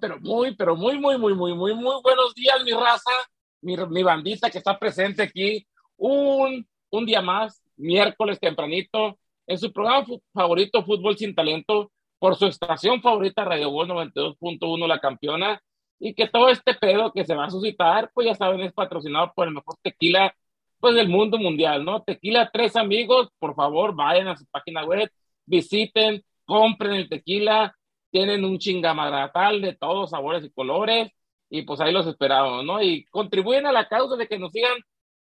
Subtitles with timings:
[0.00, 3.12] Pero muy, pero muy, muy, muy, muy, muy, muy buenos días, mi raza,
[3.60, 5.66] mi, mi bandita que está presente aquí.
[5.96, 12.46] Un, un día más, miércoles tempranito, en su programa favorito, Fútbol Sin Talento, por su
[12.46, 15.60] estación favorita, Radio Gol 92.1, La Campeona,
[15.98, 19.32] y que todo este pedo que se va a suscitar, pues ya saben, es patrocinado
[19.34, 20.34] por el mejor tequila,
[20.80, 22.02] pues del mundo mundial, ¿no?
[22.02, 25.10] Tequila Tres Amigos, por favor, vayan a su página web,
[25.46, 27.76] visiten, compren el tequila,
[28.10, 31.10] tienen un chingamaratal de todos sabores y colores,
[31.50, 32.82] y pues ahí los esperamos, ¿no?
[32.82, 34.76] Y contribuyen a la causa de que nos sigan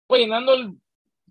[0.07, 0.53] pues, llenando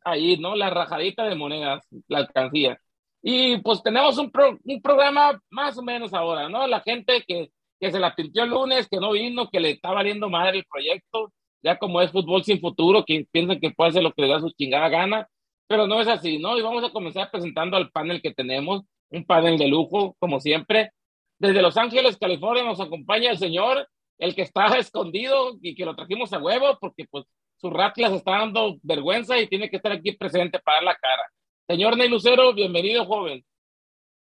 [0.04, 0.56] ahí, ¿no?
[0.56, 2.80] La rajadita de monedas, la alcancía.
[3.22, 4.32] Y pues tenemos un,
[4.64, 6.68] un programa más o menos ahora, ¿no?
[6.68, 9.92] La gente que, que se la pintió el lunes, que no vino, que le está
[9.92, 11.34] valiendo madre el proyecto,
[11.64, 14.40] ya como es fútbol sin futuro, que piensan que puede hacer lo que le da
[14.40, 15.28] su chingada gana,
[15.68, 16.58] pero no es así, ¿no?
[16.58, 20.92] Y vamos a comenzar presentando al panel que tenemos, un panel de lujo, como siempre.
[21.38, 25.96] Desde Los Ángeles, California, nos acompaña el señor, el que está escondido y que lo
[25.96, 27.26] trajimos a huevo, porque pues
[27.58, 31.24] su ratlas está dando vergüenza y tiene que estar aquí presente para dar la cara.
[31.68, 33.44] Señor Ney Lucero, bienvenido, joven.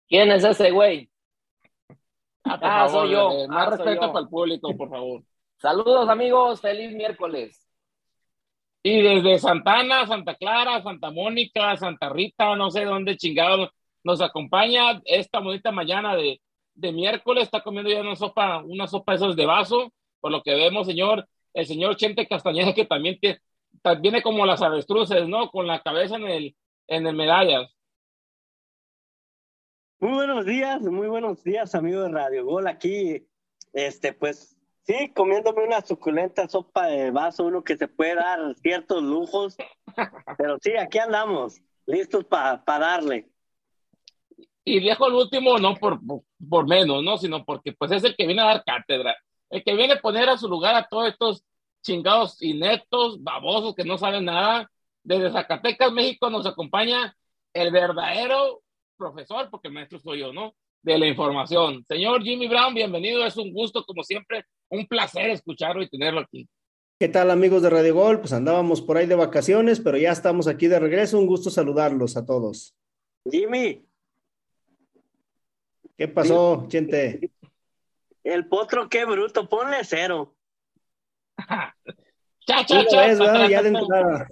[0.08, 1.10] ¿Quién es ese güey?
[2.44, 3.32] Ah, ah soy yo.
[3.32, 5.24] Eh, más ah, respeto para el público, por favor.
[5.58, 6.62] Saludos, amigos.
[6.62, 7.68] Feliz miércoles.
[8.84, 13.70] Y desde Santana, Santa Clara, Santa Mónica, Santa Rita, no sé dónde chingados
[14.04, 16.42] nos acompaña esta bonita mañana de,
[16.76, 17.44] de miércoles.
[17.44, 21.28] Está comiendo ya una sopa, una sopa esos de vaso, por lo que vemos, señor
[21.54, 23.40] el señor Chente Castañeda, que también tiene,
[24.02, 25.50] viene como las avestruces, ¿no?
[25.52, 26.56] Con la cabeza en el,
[26.88, 27.72] en el medallas.
[30.00, 32.68] Muy buenos días, muy buenos días, amigos de Radio Gol.
[32.68, 33.26] Aquí,
[33.72, 39.02] este, pues, sí, comiéndome una suculenta sopa de vaso, uno que se puede dar ciertos
[39.02, 39.56] lujos,
[40.38, 43.30] pero sí, aquí andamos, listos para darle.
[44.66, 46.00] Y dejo el último, no por,
[46.50, 47.18] por menos, ¿no?
[47.18, 49.16] Sino porque, pues, es el que viene a dar cátedra
[49.54, 51.44] el que viene a poner a su lugar a todos estos
[51.84, 54.70] chingados ineptos, babosos que no saben nada.
[55.04, 57.16] Desde Zacatecas, México, nos acompaña
[57.54, 58.64] el verdadero
[58.98, 60.56] profesor, porque el maestro soy yo, ¿no?
[60.82, 61.86] De la información.
[61.88, 63.24] Señor Jimmy Brown, bienvenido.
[63.24, 66.50] Es un gusto, como siempre, un placer escucharlo y tenerlo aquí.
[67.00, 68.22] ¿Qué tal, amigos de Radio Gol?
[68.22, 71.20] Pues andábamos por ahí de vacaciones, pero ya estamos aquí de regreso.
[71.20, 72.74] Un gusto saludarlos a todos.
[73.30, 73.86] Jimmy.
[75.98, 77.32] ¿Qué pasó, gente?
[78.24, 80.36] El potro, qué bruto, ponle cero.
[82.48, 83.62] cha, cha, cha, ya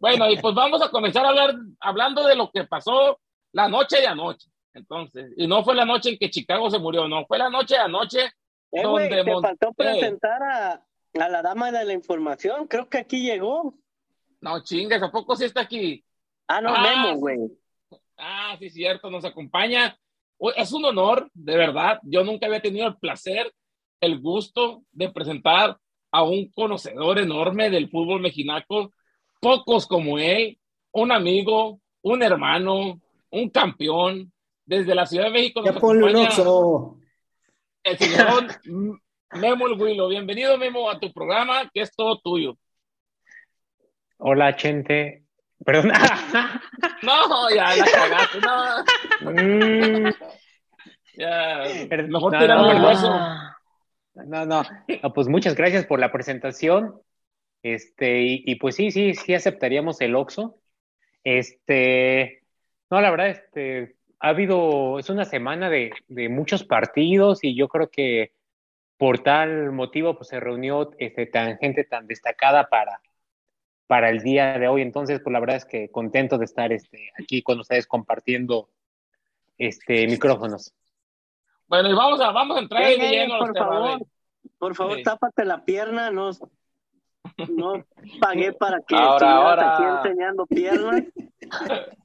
[0.00, 3.20] bueno, y pues vamos a comenzar a hablar, hablando de lo que pasó
[3.52, 4.48] la noche de anoche.
[4.74, 7.74] Entonces, y no fue la noche en que Chicago se murió, no, fue la noche
[7.74, 8.20] de anoche
[8.72, 10.84] eh, donde te faltó presentar a,
[11.18, 13.74] a, la dama de la información, creo que aquí llegó.
[14.40, 16.04] No chingues, ¿a poco sí está aquí?
[16.46, 17.38] Ah, no, Memo, güey.
[18.16, 19.96] Ah, sí, cierto, nos acompaña
[20.56, 22.00] es un honor, de verdad.
[22.02, 23.52] Yo nunca había tenido el placer,
[24.00, 25.76] el gusto de presentar
[26.10, 28.90] a un conocedor enorme del fútbol mexicano,
[29.40, 30.58] pocos como él,
[30.92, 33.00] un amigo, un hermano,
[33.30, 34.32] un campeón,
[34.64, 35.62] desde la Ciudad de México.
[35.64, 35.72] Ya
[37.82, 38.46] el señor
[39.32, 40.08] Memo el Huilo.
[40.08, 42.56] Bienvenido, Memo, a tu programa, que es todo tuyo.
[44.18, 45.24] Hola, gente.
[45.64, 45.92] Perdón.
[47.02, 49.32] no, ya la cagaste, no.
[49.32, 50.10] Mm.
[51.16, 51.64] ya,
[52.08, 53.10] mejor no, no, el hueso.
[54.14, 54.62] No, no,
[55.02, 57.00] no, pues muchas gracias por la presentación.
[57.62, 60.58] Este, y, y, pues sí, sí, sí aceptaríamos el Oxo.
[61.22, 62.42] Este,
[62.90, 67.68] no, la verdad, este, ha habido, es una semana de, de muchos partidos y yo
[67.68, 68.32] creo que
[68.96, 73.00] por tal motivo pues se reunió este, tan gente tan destacada para,
[73.90, 74.82] para el día de hoy.
[74.82, 78.68] Entonces, pues la verdad es que contento de estar este, aquí con ustedes compartiendo
[79.58, 80.72] este micrófonos.
[81.66, 83.40] Bueno, y vamos a, vamos a entrar en lleno.
[83.40, 84.06] Por favor,
[84.58, 86.30] por favor, tápate la pierna, no,
[87.48, 87.84] no
[88.20, 89.74] pagué para que ahora, ahora...
[89.74, 91.02] aquí enseñando piernas.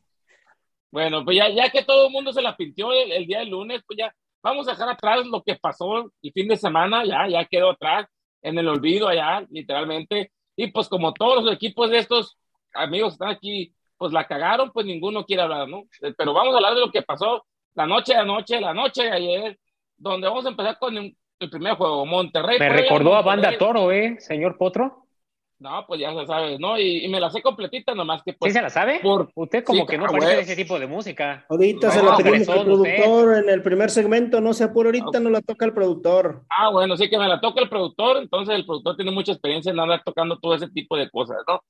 [0.92, 3.50] bueno, pues ya, ya que todo el mundo se la pintió el, el, día del
[3.52, 4.12] lunes, pues ya
[4.42, 8.08] vamos a dejar atrás lo que pasó el fin de semana, ya, ya quedó atrás
[8.42, 10.32] en el olvido allá, literalmente.
[10.56, 12.38] Y pues como todos los equipos de estos
[12.74, 15.84] amigos están aquí, pues la cagaron, pues ninguno quiere hablar, ¿no?
[16.02, 19.04] Eh, pero vamos a hablar de lo que pasó la noche de anoche, la noche
[19.04, 19.60] de ayer,
[19.98, 22.60] donde vamos a empezar con el primer juego, Monterrey.
[22.60, 25.05] Me recordó a Banda Toro, ¿eh, señor Potro?
[25.58, 26.78] No, pues ya se sabe, ¿no?
[26.78, 28.52] Y, me la sé completita, nomás que pues.
[28.52, 29.00] ¿Sí se la sabe?
[29.02, 29.32] Por...
[29.36, 31.46] Usted como que no parece de ese tipo de música.
[31.50, 35.30] Ahorita se la pedimos al productor en el primer segmento, no se apura, ahorita no
[35.30, 36.44] la toca el productor.
[36.50, 39.72] Ah, bueno, sí que me la toca el productor, entonces el productor tiene mucha experiencia
[39.72, 41.62] en andar tocando todo ese tipo de cosas, ¿no?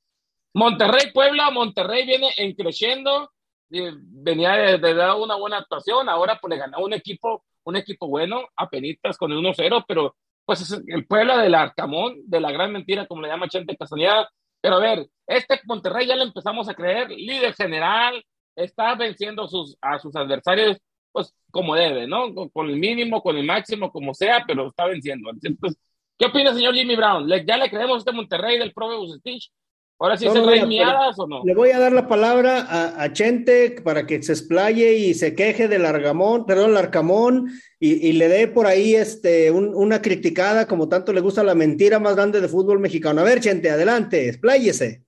[0.56, 3.30] Monterrey, Puebla, Monterrey viene en creciendo,
[3.70, 8.42] venía de, dar una buena actuación, ahora pues le ganó un equipo un equipo bueno,
[8.56, 13.07] apenitas con el 1-0, pero pues es el Puebla del Arcamón, de la gran mentira,
[13.07, 14.30] como le llama Chente Castañeda.
[14.62, 18.24] Pero a ver, este Monterrey ya le empezamos a creer, líder general,
[18.56, 20.77] está venciendo sus, a sus adversarios,
[21.12, 22.33] pues como debe, ¿no?
[22.51, 25.30] Con, el mínimo, con el máximo, como sea, pero está venciendo.
[25.42, 25.80] Entonces,
[26.18, 27.27] ¿qué opina, señor Jimmy Brown?
[27.45, 29.51] ¿Ya le creemos a este Monterrey del Probe Bucetich?
[29.97, 31.42] Ahora sí se no, miadas o no.
[31.45, 35.36] Le voy a dar la palabra a, a, Chente para que se explaye y se
[35.36, 37.50] queje del Argamón, perdón, el Arcamón,
[37.80, 41.56] y, y, le dé por ahí este, un, una criticada, como tanto le gusta la
[41.56, 43.21] mentira más grande de fútbol mexicano.
[43.21, 45.06] A ver, Chente, adelante, expláyese.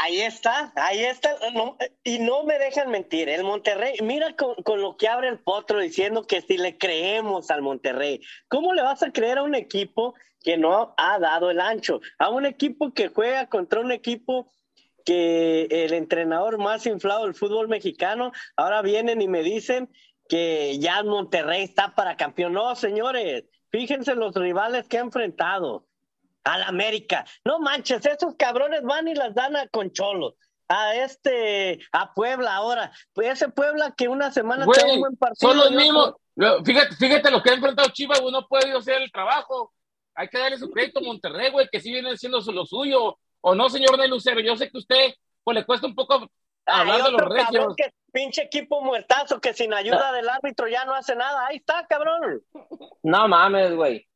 [0.00, 1.36] Ahí está, ahí está,
[2.02, 5.80] y no me dejan mentir, el Monterrey, mira con, con, lo que abre el potro
[5.80, 10.14] diciendo que si le creemos al Monterrey, ¿cómo le vas a creer a un equipo
[10.42, 14.50] que no ha dado el ancho, a un equipo que juega contra un equipo
[15.04, 19.90] que el entrenador más inflado del fútbol mexicano, ahora vienen y me dicen
[20.28, 22.52] que ya Monterrey está para campeón.
[22.52, 25.86] No, señores, fíjense los rivales que ha enfrentado
[26.44, 27.24] al América.
[27.44, 30.36] No manches, esos cabrones van y las dan a Concholo.
[30.68, 32.92] A este, a Puebla ahora.
[33.12, 35.50] Pues ese Puebla que una semana tiene un buen partido.
[35.50, 36.14] Son los mismos.
[36.64, 39.74] Fíjate, fíjate lo que ha enfrentado Chivas, uno puede hacer el trabajo
[40.14, 43.18] hay que darle su crédito a Monterrey, güey, que sí viene siendo lo suyo.
[43.40, 46.30] O no, señor de Lucero, yo sé que usted, pues le cuesta un poco
[46.66, 47.74] hablar de los regios.
[47.76, 51.46] Que pinche equipo muertazo que sin ayuda del árbitro ya no hace nada.
[51.46, 52.42] Ahí está, cabrón.
[53.02, 54.06] No mames, güey.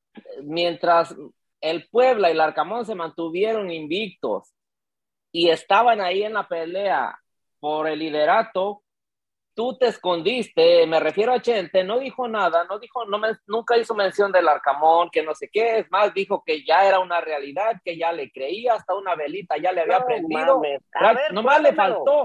[0.42, 1.14] Mientras
[1.60, 4.52] el Puebla y el Arcamón se mantuvieron invictos
[5.32, 7.18] y estaban ahí en la pelea
[7.58, 8.82] por el liderato,
[9.56, 13.76] tú te escondiste, me refiero a Chente, no dijo nada, no dijo, no me, nunca
[13.78, 17.22] hizo mención del Arcamón, que no sé qué, es más, dijo que ya era una
[17.22, 20.60] realidad, que ya le creía, hasta una velita ya le había aprendido.
[21.32, 22.22] nomás le faltó,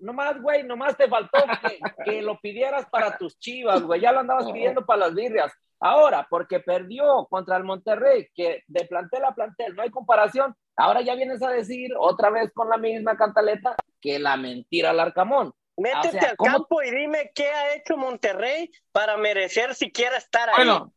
[0.00, 4.20] nomás, güey, nomás te faltó que, que, lo pidieras para tus chivas, güey, ya lo
[4.20, 5.52] andabas pidiendo para las birrias.
[5.80, 11.00] Ahora, porque perdió contra el Monterrey, que de plantel a plantel no hay comparación, ahora
[11.02, 15.52] ya vienes a decir otra vez con la misma cantaleta que la mentira al Arcamón.
[15.76, 20.54] Métete al campo y dime qué ha hecho Monterrey para merecer siquiera estar ahí.
[20.56, 20.92] Bueno,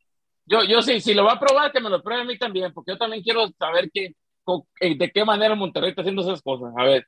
[0.46, 2.74] yo, yo sí, si lo va a probar, que me lo pruebe a mí también,
[2.74, 4.16] porque yo también quiero saber que,
[4.80, 6.74] eh, de qué manera Monterrey está haciendo esas cosas.
[6.78, 7.06] A ver.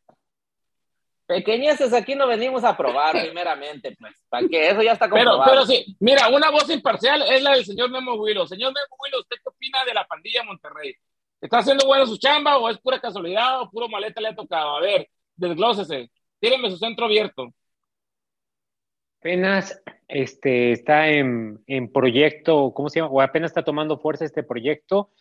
[1.25, 5.44] Pequeñeces aquí no venimos a probar primeramente, pues, para que eso ya está comprobado.
[5.45, 8.45] Pero, pero sí, mira, una voz imparcial es la del señor Memo Huilo.
[8.45, 10.94] Señor Memo Huilo, ¿usted qué opina de la pandilla Monterrey?
[11.39, 14.75] ¿Está haciendo buena su chamba o es pura casualidad o puro maleta le ha tocado?
[14.75, 17.51] A ver, desglósese, tírenme su centro abierto.
[19.21, 23.12] Apenas este, está en, en, proyecto, ¿cómo se llama?
[23.12, 25.12] O apenas está tomando fuerza este proyecto.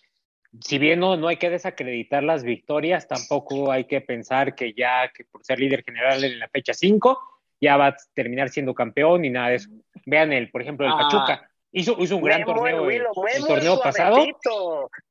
[0.58, 5.11] Si bien no, no hay que desacreditar las victorias, tampoco hay que pensar que ya,
[5.14, 7.19] que por ser líder general en la fecha 5,
[7.61, 9.69] ya va a terminar siendo campeón y nada de eso.
[10.06, 11.50] Vean el, por ejemplo, el ah, Pachuca.
[11.72, 13.05] Hizo, hizo un gran torneo el,
[13.46, 14.25] torneo pasado.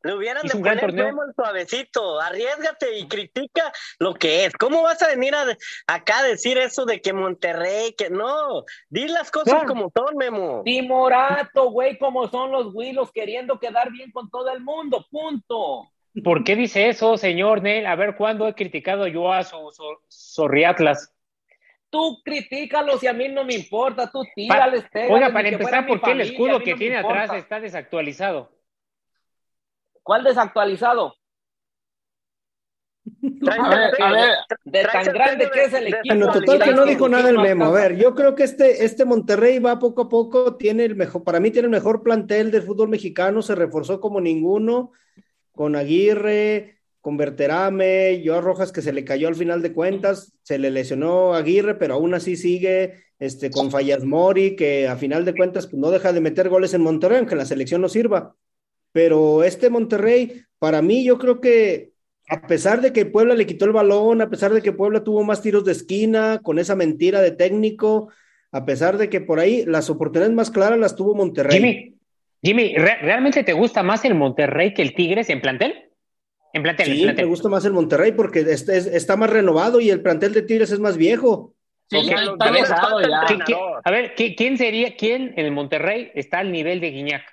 [0.03, 1.07] Le hubieran hizo de un gran torneo.
[1.07, 2.19] el suavecito.
[2.19, 4.53] Arriesgate y critica lo que es.
[4.55, 5.33] ¿Cómo vas a venir
[5.87, 8.65] acá a decir eso de que Monterrey, que no?
[8.89, 10.61] Di las cosas como son, Memo.
[10.65, 15.05] Timorato, güey, como son los Willos queriendo quedar bien con todo el mundo.
[15.09, 15.89] Punto.
[16.23, 17.85] ¿Por qué dice eso, señor Nel?
[17.85, 21.13] A ver, ¿cuándo he criticado yo a su, su Sorriatlas?
[21.89, 24.85] Tú critícalos y a mí no me importa, tú tírales.
[25.09, 28.51] Oiga, para empezar, ¿por qué el escudo que tiene atrás está desactualizado?
[30.03, 31.15] ¿Cuál desactualizado?
[33.49, 34.29] A ver, a ver,
[34.65, 36.01] de tan grande que es el equipo.
[36.07, 37.65] Bueno, total que no dijo nada el memo.
[37.65, 41.23] A ver, yo creo que este, este Monterrey va poco a poco, tiene el mejor,
[41.23, 44.91] para mí tiene el mejor plantel del fútbol mexicano, se reforzó como ninguno,
[45.51, 46.78] con Aguirre,
[47.09, 51.33] con Berterame, Joao Rojas que se le cayó al final de cuentas, se le lesionó
[51.33, 55.79] Aguirre, pero aún así sigue este, con Fallas Mori, que a final de cuentas pues,
[55.79, 58.35] no deja de meter goles en Monterrey, aunque la selección no sirva.
[58.91, 61.93] Pero este Monterrey, para mí, yo creo que
[62.27, 65.23] a pesar de que Puebla le quitó el balón, a pesar de que Puebla tuvo
[65.23, 68.09] más tiros de esquina, con esa mentira de técnico,
[68.51, 71.57] a pesar de que por ahí las oportunidades más claras las tuvo Monterrey.
[71.57, 71.95] Jimmy,
[72.43, 75.88] Jimmy, ¿realmente te gusta más el Monterrey que el Tigres en plantel?
[76.53, 80.33] En plantel, sí, me gusta más el Monterrey porque está más renovado y el plantel
[80.33, 81.53] de Tigres es más viejo.
[81.89, 81.97] Sí,
[83.83, 87.23] a ver, ¿quién sería, quién en el Monterrey está al nivel de Guiñac?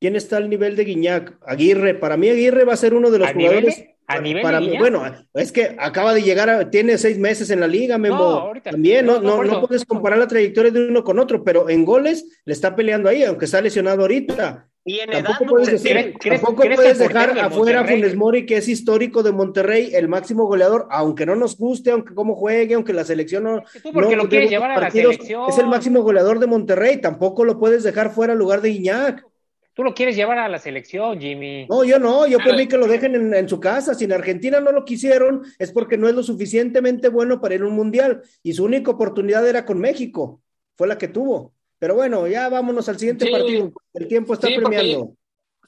[0.00, 1.38] ¿Quién está al nivel de Guiñac?
[1.44, 1.94] Aguirre.
[1.94, 3.86] Para mí Aguirre va a ser uno de los jugadores.
[4.06, 7.66] ¿A nivel para mí, bueno, es que acaba de llegar, tiene seis meses en la
[7.66, 8.52] liga, Memo.
[8.62, 12.42] También no, no, no, puedes comparar la trayectoria de uno con otro, pero en goles
[12.44, 15.92] le está peleando ahí, aunque está lesionado ahorita Y en Tampoco edad, puedes, pues, decir-
[15.92, 20.08] ¿crees- crees- tampoco puedes dejar afuera a Funes Mori, que es histórico de Monterrey, el
[20.08, 23.62] máximo goleador, aunque no nos guste, aunque cómo juegue, aunque la selección no.
[23.82, 25.48] Tú porque no lo quieres llevar a la selección.
[25.48, 29.24] Es el máximo goleador de Monterrey, tampoco lo puedes dejar fuera al lugar de Guiñac.
[29.72, 31.66] Tú lo quieres llevar a la selección, Jimmy.
[31.68, 33.94] No, yo no, yo mí que lo dejen en, en su casa.
[33.94, 37.62] Si en Argentina no lo quisieron, es porque no es lo suficientemente bueno para ir
[37.62, 38.22] a un mundial.
[38.44, 40.42] Y su única oportunidad era con México,
[40.76, 41.54] fue la que tuvo.
[41.78, 43.32] Pero bueno, ya vámonos al siguiente Sí.
[43.32, 43.72] partido.
[43.94, 45.14] El tiempo está Sí, porque premiando.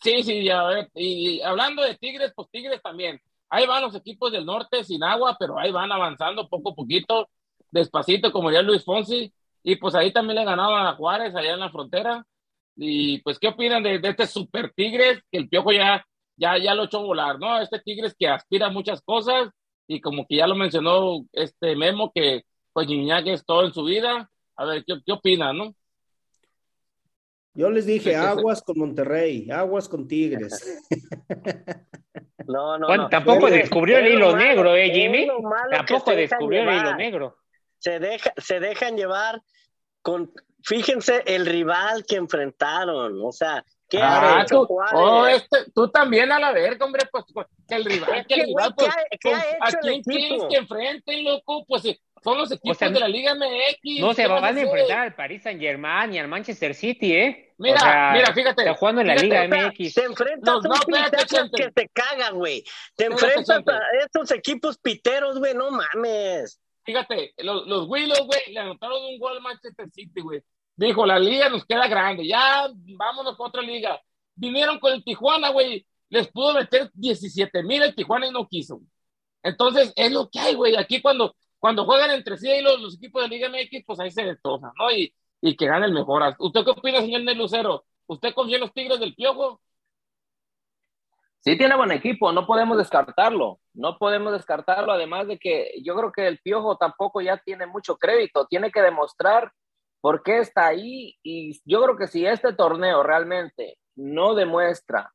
[0.03, 0.63] Sí, sí, ya,
[0.95, 3.19] y hablando de Tigres, pues Tigres también.
[3.49, 7.29] Ahí van los equipos del norte sin agua, pero ahí van avanzando poco a poquito,
[7.71, 9.33] despacito, como ya Luis Fonsi.
[9.63, 12.25] Y pues ahí también le ganaban a Juárez, allá en la frontera.
[12.77, 15.21] Y pues, ¿qué opinan de, de este super Tigres?
[15.31, 16.05] Que el piojo ya,
[16.37, 17.59] ya, ya lo echó volar, ¿no?
[17.59, 19.49] Este Tigres que aspira a muchas cosas
[19.89, 23.83] y como que ya lo mencionó este Memo, que pues Gignac es todo en su
[23.85, 24.29] vida.
[24.57, 25.75] A ver, ¿qué, qué opinan, no?
[27.57, 30.79] Yo les dije, aguas con Monterrey, aguas con Tigres.
[32.49, 33.09] No, no, Bueno, no.
[33.09, 35.27] tampoco Es- descubrió el hilo malo, negro, ¿eh, Jimmy?
[35.69, 36.97] Tampoco se dejan descubrió el hilo llevar.
[36.97, 37.37] negro.
[37.79, 39.43] Se, deja, se dejan llevar
[40.01, 40.31] con,
[40.63, 45.89] fíjense el rival que enfrentaron, o sea, ¿qué ha Ah, hecho tú, oh, este, tú
[45.91, 49.01] también a la verga, hombre, pues, pues, que el rival, que el rival, pues, ¿qué
[49.01, 51.65] ha- qué ha hecho ¿a quién quieres que enfrenten, loco?
[51.67, 54.01] Pues eh, son los equipos sea, de la Liga MX.
[54.01, 57.15] No se ¿qué vas van a enfrentar al Paris Saint Germain y al Manchester City,
[57.15, 57.55] ¿eh?
[57.59, 59.95] Mira, O sea, mira, fíjate, Está jugando en la fíjate, Liga MX.
[59.95, 61.57] Te enfrentas No, no, a Chente.
[61.57, 62.65] que te caga, güey.
[62.97, 66.61] Te enfrentas a estos equipos piteros, güey, no mames.
[66.85, 70.41] Fíjate, los, los Willows, güey, le anotaron un gol al Manchester City, güey.
[70.77, 74.01] Dijo, la liga nos queda grande, ya vámonos con otra liga.
[74.35, 78.81] Vinieron con el Tijuana, güey, les pudo meter 17 mil el Tijuana y no quiso.
[79.43, 80.77] Entonces, es lo que hay, güey.
[80.77, 84.25] Aquí cuando, cuando juegan entre sí los, los equipos de Liga MX, pues ahí se
[84.25, 84.91] destrozan, ¿no?
[84.91, 86.35] Y, y que gane el mejor.
[86.39, 87.85] ¿Usted qué opina, señor Nel Lucero?
[88.07, 89.61] ¿Usted confía en los Tigres del Piojo?
[91.41, 96.11] Sí tiene buen equipo, no podemos descartarlo, no podemos descartarlo, además de que yo creo
[96.11, 99.53] que el Piojo tampoco ya tiene mucho crédito, tiene que demostrar
[100.01, 105.13] por qué está ahí y yo creo que si este torneo realmente no demuestra,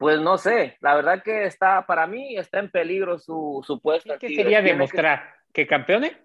[0.00, 4.14] pues no sé, la verdad que está, para mí está en peligro su, su puesto.
[4.18, 4.44] ¿Qué Tigres.
[4.44, 5.34] sería Tiene que- demostrar?
[5.52, 6.16] ¿Que campeone?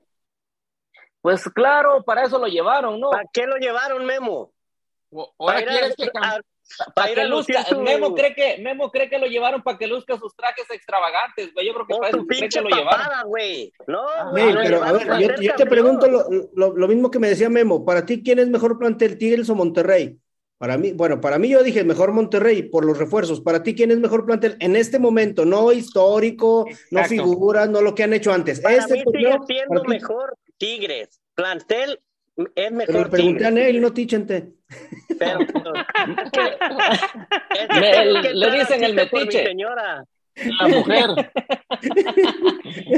[1.22, 3.10] Pues claro, para eso lo llevaron, ¿no?
[3.10, 4.54] ¿Para qué lo llevaron, Memo?
[5.12, 6.42] Ahora Para quieres que cam- a-
[6.78, 9.28] Para para ir que a lucir luzca, su- Memo cree que Memo cree que lo
[9.28, 11.68] llevaron para que luzca sus trajes extravagantes, güey.
[11.68, 13.02] Yo creo que para eso cree que lo llevaron.
[13.06, 13.72] papada, güey.
[13.88, 16.24] No, Ah, güey, Nel, lo pero a llevaron ver, para yo, te pregunto lo,
[16.56, 17.84] lo- lo mismo que me decía Memo.
[17.86, 20.18] Para ti, ¿quién es mejor plantel, Tigres o Monterrey?
[20.58, 23.42] Para mí, bueno, para mí yo dije mejor Monterrey por los refuerzos.
[23.42, 25.44] Para ti, ¿quién es mejor plantel en este momento?
[25.46, 28.62] No histórico, no figuras, no lo que han hecho antes.
[28.62, 31.22] Para este mí sigue torneo, siendo ti- mejor Tigres.
[31.36, 32.00] Plantel
[32.38, 33.52] es Pero mejor le pregunté a.
[33.52, 34.54] Nel, no Tichente.
[35.20, 35.40] Pero,
[37.60, 39.44] es Me- que le dicen el metiche.
[39.46, 40.04] señora.
[40.36, 41.10] la mujer.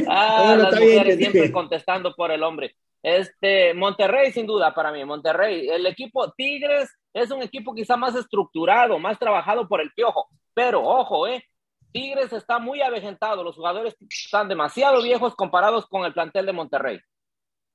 [0.09, 1.53] Ah, Bueno, las bien, mujeres siempre dije.
[1.53, 2.75] contestando por el hombre.
[3.03, 5.67] Este, Monterrey, sin duda, para mí, Monterrey.
[5.69, 6.89] El equipo Tigres
[7.21, 10.27] es un equipo quizá más estructurado, más trabajado por el piojo.
[10.53, 11.43] Pero, ojo, eh,
[11.91, 13.43] Tigres está muy avejentado.
[13.43, 16.99] Los jugadores están demasiado viejos comparados con el plantel de Monterrey.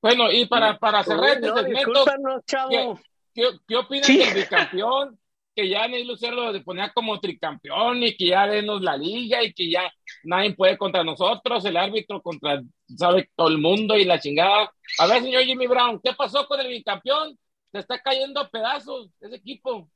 [0.00, 2.04] Bueno, y para, para cerrar Uy, este no, segmento,
[2.46, 3.00] chavo.
[3.34, 4.18] ¿qué, qué opinan Sí.
[4.18, 5.18] del bicampeón?
[5.54, 9.52] Que ya Neil Lucero lo ponía como tricampeón y que ya denos la liga y
[9.52, 9.92] que ya
[10.24, 12.62] nadie puede contra nosotros, el árbitro contra,
[12.96, 14.72] sabe, todo el mundo y la chingada.
[14.98, 17.38] A ver, señor Jimmy Brown, ¿qué pasó con el bicampeón?
[17.72, 19.88] Se está cayendo a pedazos ese equipo.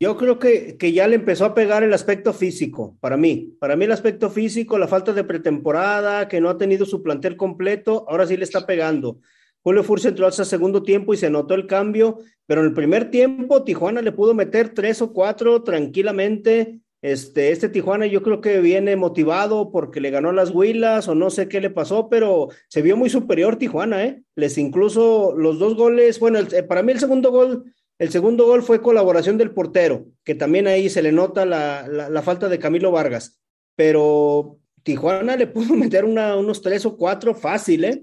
[0.00, 3.56] Yo creo que, que ya le empezó a pegar el aspecto físico, para mí.
[3.60, 7.36] Para mí el aspecto físico, la falta de pretemporada, que no ha tenido su plantel
[7.36, 9.20] completo, ahora sí le está pegando.
[9.62, 13.12] Julio Furcio entró hasta segundo tiempo y se notó el cambio, pero en el primer
[13.12, 16.80] tiempo Tijuana le pudo meter tres o cuatro tranquilamente.
[17.02, 21.30] Este, este Tijuana yo creo que viene motivado porque le ganó las Huilas o no
[21.30, 24.22] sé qué le pasó, pero se vio muy superior Tijuana, ¿eh?
[24.36, 27.64] Les incluso los dos goles, bueno, el- eh, para mí el segundo gol
[27.98, 32.08] el segundo gol fue colaboración del portero, que también ahí se le nota la, la,
[32.08, 33.40] la falta de Camilo Vargas.
[33.76, 38.02] Pero Tijuana le pudo meter una, unos tres o cuatro fácil, ¿eh?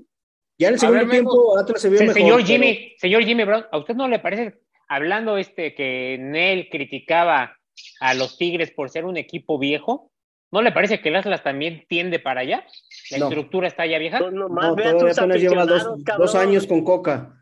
[0.57, 2.21] Ya en el A segundo ver, tiempo Atlas se vio Se- mejor.
[2.21, 6.69] señor pero- Jimmy, señor Jimmy Brown, ¿a usted no le parece, hablando este que Nel
[6.69, 7.57] criticaba
[7.99, 10.11] a los Tigres por ser un equipo viejo,
[10.51, 12.65] ¿no le parece que el Atlas también tiende para allá?
[13.11, 13.25] ¿La No.
[13.27, 14.19] estructura está ya vieja?
[14.19, 17.35] Pues No, todavía apenas lleva dos, años con Coca.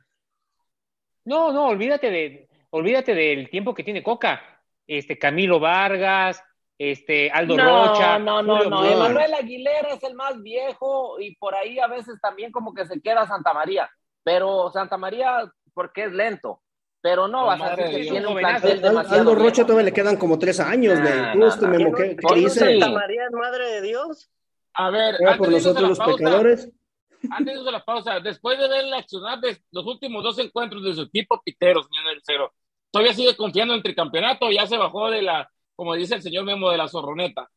[1.25, 4.41] No, no, olvídate de, olvídate del tiempo que tiene Coca.
[4.87, 6.41] Este Camilo Vargas,
[6.77, 8.19] este Aldo no, Rocha.
[8.19, 8.77] no, no, Julio no.
[8.77, 8.95] Furcio.
[8.95, 13.01] Emanuel Aguilera es el más viejo y por ahí a veces también como que se
[13.01, 13.89] queda Santa María.
[14.23, 16.61] Pero Santa María, porque es lento.
[17.07, 19.21] Pero no vas a decir que tiene un plantel demasiado.
[19.21, 21.31] Aldo Rocha todavía le quedan como tres años, güey.
[21.31, 22.77] Tú, este Memo, ¿qué, ¿qué dice?
[22.79, 24.29] María es madre de Dios?
[24.73, 26.69] A ver, por nosotros los pecadores.
[27.31, 30.93] Antes de la pausa, después de ver el accionar de los últimos dos encuentros de
[30.95, 32.53] su equipo pitero, señor del Cero,
[32.91, 34.51] ¿todavía sigue confiando en el tricampeonato?
[34.51, 37.49] ¿Ya se bajó de la, como dice el señor Memo, de la zorroneta?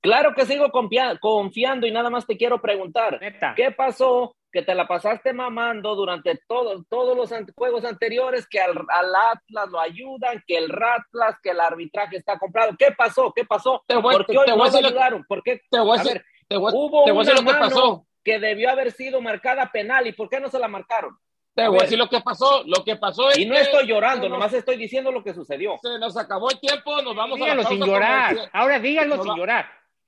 [0.00, 3.20] Claro que sigo confiando y nada más te quiero preguntar,
[3.56, 8.76] ¿qué pasó que te la pasaste mamando durante todo, todos los juegos anteriores, que al,
[8.76, 12.76] Atlas lo ayudan, que el Ratlas, que el arbitraje está comprado.
[12.78, 13.32] ¿Qué pasó?
[13.34, 13.82] ¿Qué pasó?
[13.86, 15.24] ¿Por qué hoy no lo ayudaron?
[15.24, 15.62] ¿Por qué?
[15.70, 18.06] Te voy a, decir, hubo una lo que pasó.
[18.22, 20.06] que debió haber sido marcada penal.
[20.06, 21.16] ¿Y por qué no se la marcaron?
[21.54, 22.62] Te voy a decir lo que pasó.
[22.66, 25.78] Lo que pasó es Y no estoy llorando, nomás estoy diciendo lo que sucedió.
[25.80, 28.50] Se nos acabó el tiempo, nos vamos a la sin llorar.
[28.52, 29.66] Ahora díganlo sin llorar.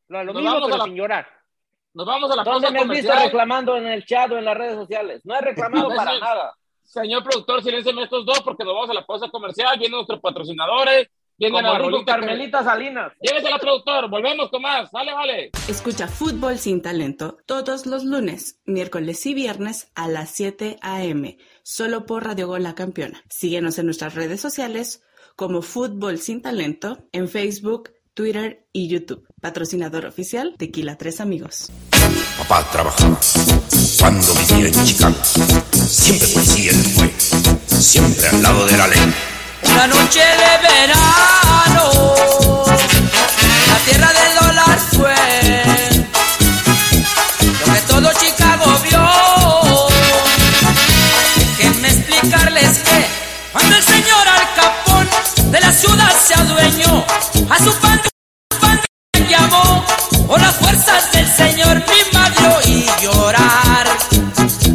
[0.09, 1.27] Lo, mismo, pero sin llorar.
[1.95, 4.57] Nos vamos a la ¿Dónde me has visto reclamando en el chat o en las
[4.57, 5.23] redes sociales?
[5.25, 6.57] No he reclamado para nada.
[6.83, 9.79] Señor productor, silencien estos dos porque nos vamos a la pausa comercial.
[9.79, 11.09] Vienen nuestros patrocinadores.
[11.37, 13.13] Vienen a la Carmelita Salinas.
[13.21, 14.09] Llévese la productor.
[14.11, 14.91] Volvemos con más.
[14.91, 15.51] Vale, vale.
[15.69, 21.39] Escucha Fútbol Sin Talento todos los lunes, miércoles y viernes a las 7 a.m.
[21.63, 23.23] Solo por Radio Gol La Campeona.
[23.29, 25.03] Síguenos en nuestras redes sociales
[25.37, 29.27] como Fútbol Sin Talento en Facebook, Twitter y YouTube.
[29.41, 31.71] Patrocinador oficial Tequila Tres Amigos.
[32.39, 33.19] Papá trabajaba
[33.99, 35.17] cuando vivía en Chicago.
[35.73, 37.13] Siempre policía él fue,
[37.77, 39.15] siempre al lado de la ley.
[39.65, 41.91] Una noche de verano,
[43.67, 45.17] la tierra del dólar fue
[47.67, 49.89] lo que todo Chicago vio.
[51.59, 53.07] Déjenme explicarles que
[53.53, 55.09] cuando el señor Al Capón
[55.51, 57.05] de la ciudad se adueñó,
[57.51, 57.94] a su padre
[60.27, 63.87] por las fuerzas del Señor mi madre y llorar.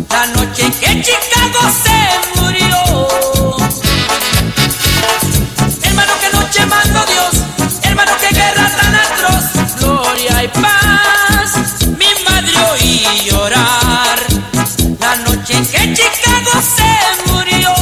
[0.09, 3.07] La noche en que Chicago se murió.
[5.83, 7.43] Hermano, que noche mandó Dios,
[7.83, 9.45] hermano, que guerra tan atroz,
[9.79, 11.53] gloria y paz,
[11.97, 14.19] mi madre y llorar.
[14.99, 17.73] La noche en que Chicago se murió.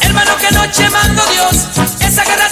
[0.00, 1.56] Hermano, que noche mandó Dios,
[2.00, 2.48] esa guerra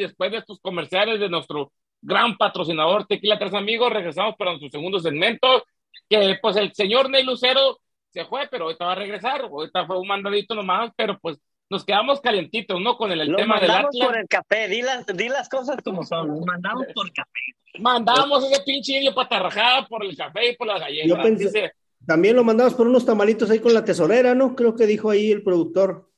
[0.00, 4.98] después de estos comerciales de nuestro gran patrocinador Tequila Tres Amigos, regresamos para nuestro segundo
[4.98, 5.64] segmento,
[6.08, 9.42] que pues el señor Ney Lucero se fue, pero ahorita va a regresar.
[9.42, 12.96] Ahorita fue un mandadito nomás, pero pues nos quedamos calientitos, ¿no?
[12.96, 13.96] Con el, el tema del Atlas.
[14.00, 16.28] por el café, di las, di las cosas como son.
[16.28, 17.40] Lo mandamos por café.
[17.78, 21.08] Mandamos ese pinche indio patarrajada por el café y por las galletas.
[21.08, 21.72] Yo pensé,
[22.04, 24.56] también lo mandamos por unos tamalitos ahí con la tesorera, ¿no?
[24.56, 26.10] Creo que dijo ahí el productor.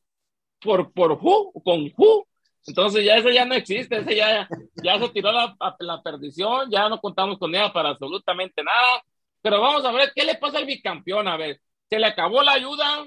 [0.61, 2.27] Por, por Ju, con Ju.
[2.67, 4.49] Entonces ya eso ya no existe, ese ya,
[4.83, 9.03] ya se tiró la, la perdición, ya no contamos con ella para absolutamente nada.
[9.41, 11.61] Pero vamos a ver qué le pasa al bicampeón, a ver
[11.93, 13.07] se le acabó la ayuda.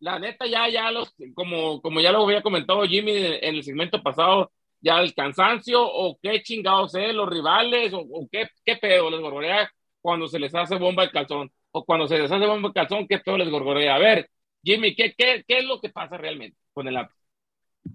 [0.00, 4.02] La neta, ya, ya los, como, como ya lo había comentado Jimmy en el segmento
[4.02, 9.20] pasado, ya el cansancio o qué chingados es, los rivales o, qué, qué pedo les
[9.20, 12.74] gorgorea cuando se les hace bomba el calzón o cuando se les hace bomba el
[12.74, 13.94] calzón, qué pedo les gorgorea.
[13.94, 14.28] A ver,
[14.62, 17.15] Jimmy, ¿qué, qué, qué es lo que pasa realmente con el Atlas?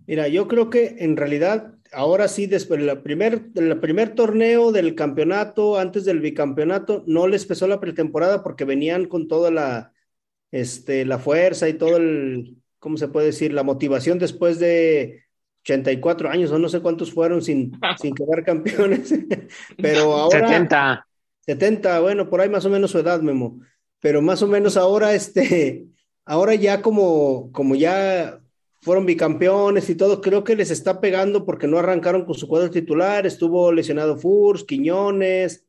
[0.08, 4.96] Mira, yo creo que en realidad ahora sí, después del primer, del primer torneo del
[4.96, 9.94] campeonato, antes del bicampeonato, no les pesó la pretemporada porque venían con toda la,
[10.52, 13.54] este, la fuerza y todo el, ¿cómo se puede decir?
[13.54, 15.24] La motivación después de
[15.64, 19.14] 84 años o no sé cuántos fueron sin, sin quedar campeones,
[19.78, 20.48] pero ahora...
[20.48, 21.08] 70.
[21.42, 23.60] 70, bueno, por ahí más o menos su edad, Memo,
[24.00, 25.88] pero más o menos ahora, este,
[26.24, 28.41] ahora ya como, como ya
[28.82, 32.72] fueron bicampeones y todo, creo que les está pegando porque no arrancaron con su cuadro
[32.72, 35.66] titular, estuvo lesionado Furs, Quiñones,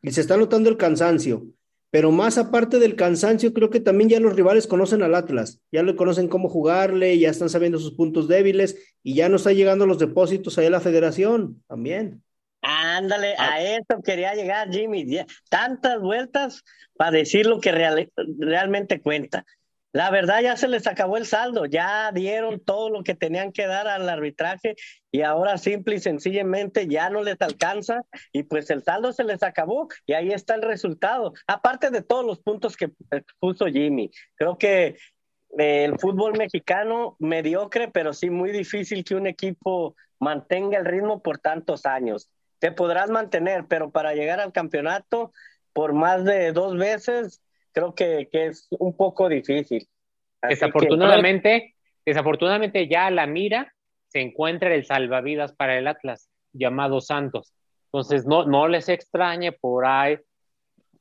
[0.00, 1.46] y se está notando el cansancio.
[1.90, 5.82] Pero más aparte del cansancio, creo que también ya los rivales conocen al Atlas, ya
[5.82, 9.84] le conocen cómo jugarle, ya están sabiendo sus puntos débiles y ya no está llegando
[9.84, 12.22] los depósitos ahí a la federación también.
[12.62, 15.04] Ándale, a eso quería llegar, Jimmy.
[15.50, 16.64] Tantas vueltas
[16.96, 19.44] para decir lo que real, realmente cuenta.
[19.92, 23.66] La verdad ya se les acabó el saldo, ya dieron todo lo que tenían que
[23.66, 24.74] dar al arbitraje
[25.10, 28.02] y ahora simple y sencillamente ya no les alcanza
[28.32, 31.34] y pues el saldo se les acabó y ahí está el resultado.
[31.46, 32.90] Aparte de todos los puntos que
[33.38, 34.96] puso Jimmy, creo que
[35.58, 41.20] eh, el fútbol mexicano mediocre, pero sí muy difícil que un equipo mantenga el ritmo
[41.20, 42.30] por tantos años.
[42.60, 45.32] Te podrás mantener, pero para llegar al campeonato
[45.74, 49.88] por más de dos veces creo que, que es un poco difícil.
[50.40, 52.10] Así desafortunadamente, que...
[52.10, 53.74] desafortunadamente ya a la mira
[54.08, 57.54] se encuentra el salvavidas para el Atlas, llamado Santos.
[57.86, 60.18] Entonces, no, no les extrañe por ahí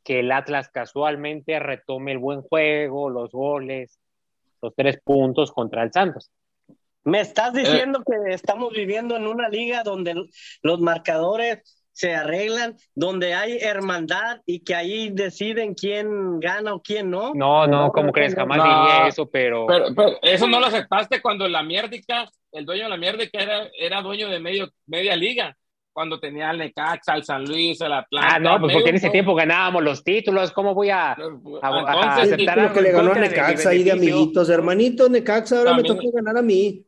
[0.03, 3.99] que el Atlas casualmente retome el buen juego, los goles,
[4.61, 6.31] los tres puntos contra el Santos.
[7.03, 8.03] Me estás diciendo eh.
[8.05, 10.15] que estamos viviendo en una liga donde
[10.61, 17.09] los marcadores se arreglan, donde hay hermandad y que ahí deciden quién gana o quién
[17.09, 17.33] no.
[17.33, 18.35] No, no, ¿cómo crees?
[18.35, 19.67] Jamás diría eso, pero...
[19.67, 20.17] pero...
[20.21, 24.29] eso no lo aceptaste cuando la mierdica, el dueño de la mierdica era, era dueño
[24.29, 25.55] de medio, media liga,
[25.93, 28.35] cuando tenía al Necaxa, al San Luis, al Atlanta.
[28.35, 32.21] Ah, no, pues porque en ese tiempo ganábamos los títulos, ¿cómo voy a, a, a
[32.21, 36.03] aceptar el que le ganó a Necaxa ahí de amiguitos, hermanito Necaxa, ahora me toca
[36.13, 36.85] ganar a mí.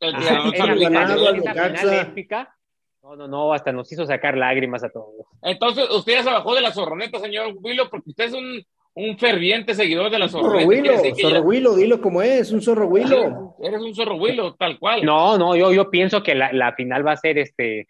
[0.00, 0.24] El que
[0.90, 2.54] ganó al Necaxa.
[3.02, 5.26] No, no, no, hasta nos hizo sacar lágrimas a todos.
[5.42, 9.18] Entonces, usted ya se bajó de la zorroneta, señor Willo, porque usted es un, un
[9.18, 10.96] ferviente seguidor de la zorroneta.
[10.96, 13.56] Zorro Zorro Willo, dilo como es, un zorro Willo.
[13.60, 15.04] Eres un zorro Willo, tal cual.
[15.04, 17.88] No, no, yo, yo pienso que la, la final va a ser este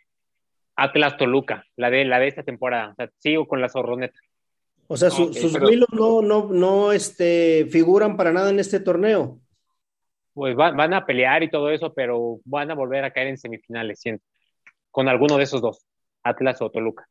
[0.77, 2.93] Atlas Toluca, la de, la de esta temporada.
[2.93, 4.19] O sea, sigo con la zorroneta.
[4.87, 5.69] O sea, su, sus pero...
[5.93, 9.39] no, no, no este, figuran para nada en este torneo.
[10.33, 13.37] Pues van, van a pelear y todo eso, pero van a volver a caer en
[13.37, 14.25] semifinales, siento
[14.93, 15.85] con alguno de esos dos,
[16.23, 17.09] Atlas o Toluca.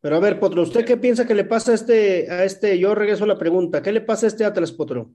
[0.00, 2.78] Pero a ver, Potro, ¿usted qué piensa que le pasa a este, a este?
[2.78, 5.10] Yo regreso a la pregunta, ¿qué le pasa a este Atlas, Potro?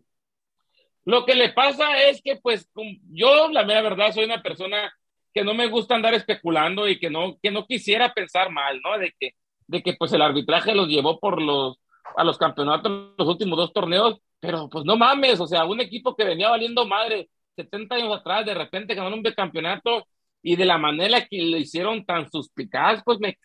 [1.05, 2.69] Lo que le pasa es que, pues,
[3.09, 4.91] yo, la mera verdad, soy una persona
[5.33, 8.97] que no me gusta andar especulando y que no, que no quisiera pensar mal, ¿no?
[8.97, 9.35] De que,
[9.67, 11.79] de que, pues, el arbitraje los llevó por los,
[12.17, 16.15] a los campeonatos los últimos dos torneos, pero, pues, no mames, o sea, un equipo
[16.15, 20.07] que venía valiendo madre 70 años atrás, de repente ganó un campeonato
[20.43, 23.39] y de la manera que lo hicieron tan suspicaz, pues me,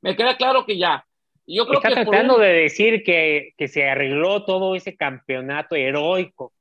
[0.00, 1.04] me queda claro que ya.
[1.46, 2.40] Yo creo Está que tratando un...
[2.40, 6.52] de decir que, que, se arregló todo ese campeonato heroico.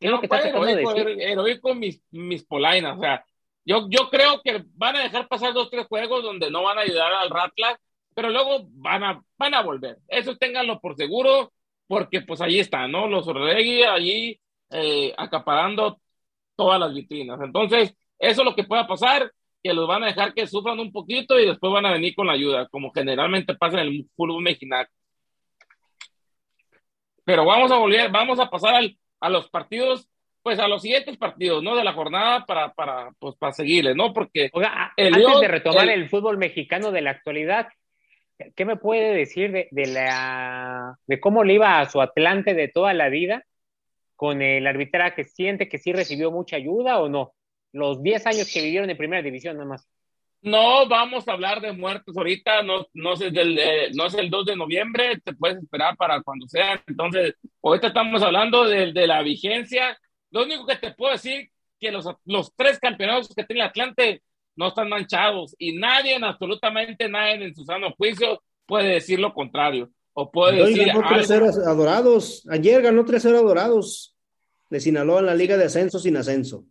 [0.00, 1.22] ¿Qué es lo que está tratando heroico, de decir?
[1.22, 2.96] Heroico mis, mis polainas.
[2.96, 3.24] O sea,
[3.64, 6.82] yo, yo creo que van a dejar pasar dos, tres juegos donde no van a
[6.82, 7.76] ayudar al Ratlas,
[8.14, 9.98] pero luego van a, van a volver.
[10.08, 11.52] Eso ténganlo por seguro,
[11.86, 13.06] porque pues ahí están, ¿no?
[13.08, 16.00] Los Orregui allí eh, acaparando
[16.54, 17.38] todas las vitrinas.
[17.42, 19.30] Entonces, eso es lo que pueda pasar,
[19.62, 22.26] que los van a dejar que sufran un poquito y después van a venir con
[22.26, 24.88] la ayuda, como generalmente pasa en el fútbol mexicano.
[27.24, 30.08] Pero vamos a volver, vamos a pasar al, a los partidos,
[30.42, 31.74] pues a los siguientes partidos, ¿no?
[31.74, 34.12] De la jornada para, para, pues, para seguirle, ¿no?
[34.12, 36.02] Porque Oiga, el antes León, de retomar el...
[36.02, 36.08] el...
[36.08, 37.66] fútbol mexicano de la actualidad,
[38.54, 42.68] ¿qué me puede decir de, de, la, de cómo le iba a su Atlante de
[42.68, 43.44] toda la vida
[44.14, 45.24] con el arbitraje?
[45.24, 47.32] ¿Siente que sí recibió mucha ayuda o no?
[47.76, 49.88] Los 10 años que vivieron en primera división nada más.
[50.42, 54.30] No vamos a hablar de muertos ahorita, no, no, es el, eh, no es el
[54.30, 56.82] 2 de noviembre, te puedes esperar para cuando sea.
[56.86, 59.98] Entonces, ahorita estamos hablando de, de la vigencia.
[60.30, 64.22] Lo único que te puedo decir que los, los tres campeonatos que tiene el Atlante
[64.56, 69.90] no están manchados y nadie, absolutamente nadie en su sano juicio puede decir lo contrario.
[70.12, 70.86] O puede Hoy decir.
[70.86, 72.46] ganó 3-0 adorados.
[72.48, 74.16] Ayer ganó 3-0 adorados
[74.70, 76.64] de Sinaloa en la Liga de Ascenso sin ascenso.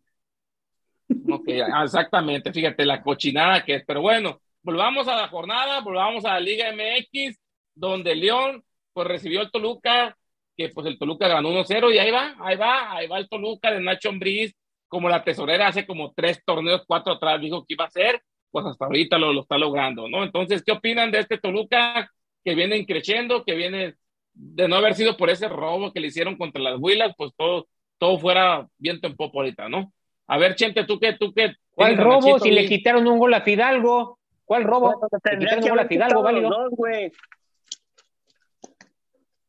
[1.09, 1.47] Ok,
[1.83, 3.83] exactamente, fíjate la cochinada que es.
[3.85, 7.37] Pero bueno, volvamos a la jornada, volvamos a la Liga MX,
[7.75, 8.63] donde León
[8.93, 10.17] pues recibió el Toluca
[10.57, 13.71] que pues el Toluca ganó 1-0 y ahí va, ahí va, ahí va el Toluca
[13.71, 14.53] de Nacho Ambriz,
[14.87, 18.65] como la tesorera hace como tres torneos, cuatro atrás dijo que iba a hacer, pues
[18.65, 20.23] hasta ahorita lo, lo está logrando, ¿no?
[20.23, 22.09] Entonces, ¿qué opinan de este Toluca
[22.43, 23.95] que viene creciendo, que viene
[24.33, 27.67] de no haber sido por ese robo que le hicieron contra las Huilas, pues todo,
[27.97, 29.91] todo fuera viento en popo ahorita, ¿no?
[30.27, 31.53] A ver, Chente, tú qué, tú qué.
[31.71, 34.19] ¿Cuál robo Nachito si le quitaron un gol a Fidalgo?
[34.45, 34.93] ¿Cuál robo?
[34.99, 36.49] Bueno, Le quitaron un gol a Fidalgo, válido.
[36.49, 37.11] dos, güey,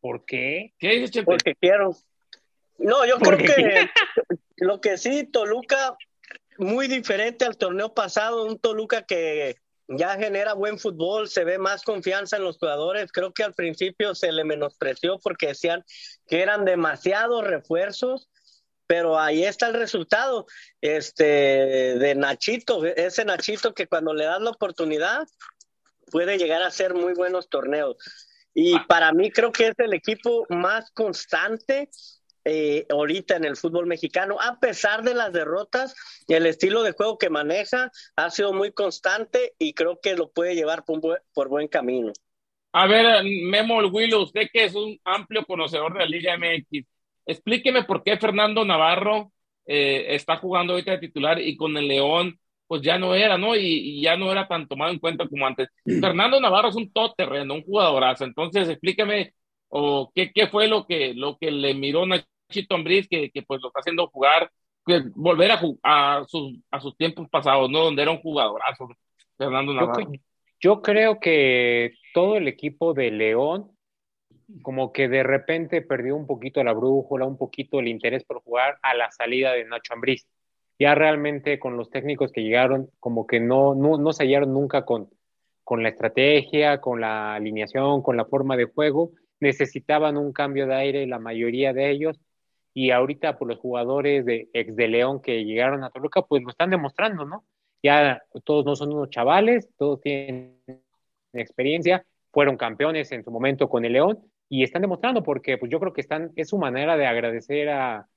[0.00, 0.72] ¿Por qué?
[0.78, 1.30] ¿Qué dices, Chente?
[1.30, 1.90] porque quiero.
[2.78, 3.62] No, yo ¿Por creo qué?
[3.62, 3.90] que
[4.64, 5.96] lo que sí, Toluca,
[6.58, 9.56] muy diferente al torneo pasado, un Toluca que
[9.88, 13.12] ya genera buen fútbol, se ve más confianza en los jugadores.
[13.12, 15.84] Creo que al principio se le menospreció porque decían
[16.26, 18.28] que eran demasiados refuerzos,
[18.86, 20.46] pero ahí está el resultado
[20.80, 25.26] este, de Nachito, ese Nachito que cuando le das la oportunidad
[26.10, 27.96] puede llegar a ser muy buenos torneos.
[28.54, 31.90] Y para mí creo que es el equipo más constante
[32.48, 35.96] eh, ahorita en el fútbol mexicano, a pesar de las derrotas,
[36.28, 40.54] el estilo de juego que maneja ha sido muy constante y creo que lo puede
[40.54, 42.12] llevar por, buen- por buen camino.
[42.72, 46.86] A ver, Memo Willow, usted que es un amplio conocedor de la Liga MX,
[47.26, 49.32] explíqueme por qué Fernando Navarro
[49.66, 53.54] eh, está jugando ahorita de titular y con el León, pues ya no era, ¿no?
[53.56, 55.68] Y, y ya no era tan tomado en cuenta como antes.
[55.84, 58.24] Fernando Navarro es un todoterreno, un jugadorazo.
[58.24, 59.34] Entonces, explíqueme
[59.68, 63.60] o qué, qué fue lo que, lo que le miró Nachito Ambriz que, que pues
[63.60, 64.50] lo está haciendo jugar,
[64.84, 67.80] que volver a, a, sus, a sus tiempos pasados, ¿no?
[67.80, 68.88] Donde era un jugadorazo,
[69.36, 70.12] Fernando Navarro.
[70.60, 73.75] yo creo que todo el equipo de León
[74.62, 78.78] como que de repente perdió un poquito la brújula, un poquito el interés por jugar
[78.82, 80.26] a la salida de Nacho Ambriz.
[80.78, 84.84] Ya realmente con los técnicos que llegaron, como que no, no, no se hallaron nunca
[84.84, 85.08] con,
[85.64, 89.12] con la estrategia, con la alineación, con la forma de juego.
[89.40, 92.20] Necesitaban un cambio de aire la mayoría de ellos.
[92.74, 96.50] Y ahorita, pues los jugadores de ex de León que llegaron a Toluca, pues lo
[96.50, 97.44] están demostrando, ¿no?
[97.82, 100.60] Ya todos no son unos chavales, todos tienen
[101.32, 105.80] experiencia, fueron campeones en su momento con el León y están demostrando porque pues yo
[105.80, 108.08] creo que están, es su manera de agradecer a,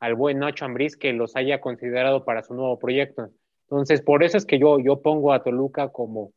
[0.00, 3.30] al buen Nacho Ambriz que los haya considerado para su nuevo proyecto.
[3.62, 6.32] Entonces, por eso es que yo, yo pongo a Toluca como,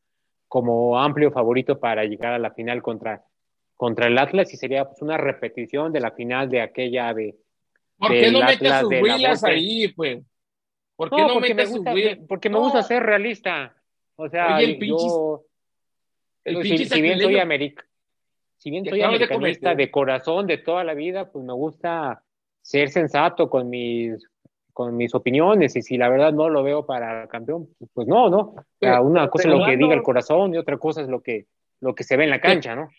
[0.47, 3.23] como amplio favorito para llegar a la final contra,
[3.75, 7.35] contra el Atlas y sería pues una repetición de la final de aquella de...
[7.97, 9.55] ¿Por qué no mete a Atlas sus de la Huilas Volpe.
[9.55, 10.23] ahí, pues?
[10.95, 11.93] ¿Por qué No, no, porque me sus gusta,
[12.27, 13.75] porque me No, gusta ser realista.
[14.15, 14.77] O sea, Oye,
[16.43, 17.90] el si, si bien soy sacrilegio.
[18.61, 22.21] Si bien soy americanista de corazón de toda la vida, pues me gusta
[22.61, 24.23] ser sensato con mis
[24.71, 28.39] con mis opiniones y si la verdad no lo veo para campeón, pues no, no.
[28.39, 31.21] O sea, una cosa es lo que diga el corazón y otra cosa es lo
[31.21, 31.47] que
[31.79, 32.89] lo que se ve en la cancha, ¿no?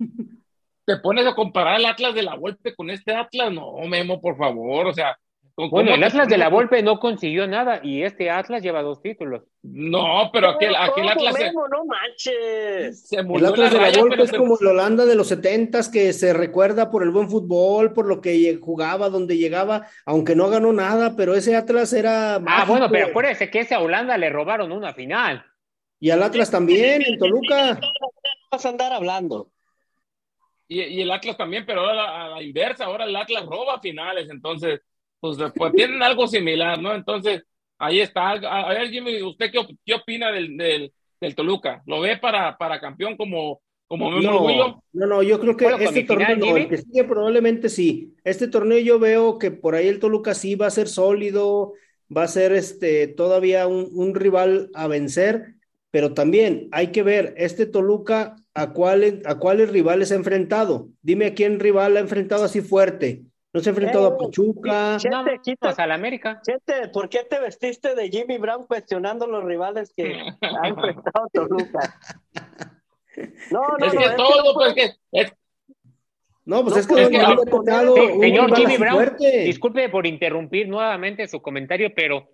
[0.84, 3.52] ¿Te pones a comparar el Atlas de la Volpe con este Atlas?
[3.52, 5.16] No, Memo, por favor, o sea...
[5.62, 9.02] ¿con- Bueno, el Atlas de la Volpe no consiguió nada y este Atlas lleva dos
[9.02, 9.42] títulos.
[9.62, 13.08] No, pero aquel, aquel ¿Cómo, Atlas se, no manches.
[13.08, 15.88] se El Atlas de la raya, Volpe es se- como el Holanda de los setentas
[15.88, 20.48] que se recuerda por el buen fútbol, por lo que jugaba, donde llegaba, aunque no
[20.48, 22.72] ganó nada, pero ese Atlas era Ah, mágico.
[22.72, 25.44] bueno, pero acuérdese que ese a Holanda le robaron una final.
[26.00, 27.80] Y al Atlas también, en Toluca.
[28.52, 29.50] Vas a andar hablando.
[30.68, 33.44] Y, y el Atlas también, pero ahora a la, a la inversa, ahora el Atlas
[33.46, 34.80] roba finales, entonces,
[35.20, 36.94] pues, pues tienen algo similar, ¿no?
[36.94, 37.42] Entonces,
[37.78, 38.30] ahí está.
[38.30, 41.82] A, ver, Jimmy, ¿usted qué, qué opina del, del, del Toluca?
[41.86, 45.78] ¿Lo ve para, para campeón como, como Memo No, no, no, yo creo que ¿Fue
[45.78, 48.14] la este torneo no, el que sigue probablemente sí.
[48.24, 51.72] Este torneo yo veo que por ahí el Toluca sí va a ser sólido,
[52.14, 55.54] va a ser este todavía un, un rival a vencer,
[55.90, 60.90] pero también hay que ver este Toluca a cuáles a cuáles rivales ha enfrentado.
[61.02, 63.22] Dime a quién rival ha enfrentado así fuerte.
[63.52, 64.96] No se ha enfrentado a Eh, Pachuca.
[64.98, 66.40] Chete, No, quita- a la América.
[66.44, 71.98] Chete, ¿por qué te vestiste de Jimmy Brown cuestionando los rivales que ha enfrentado Toluca?
[73.50, 74.82] No, no, es no, que es que todo, no pues que
[75.12, 75.32] es,
[76.44, 79.38] No, pues No es que no tocado Sí, un señor Jimmy Brown, fuerte.
[79.40, 82.28] disculpe por interrumpir nuevamente su comentario, pero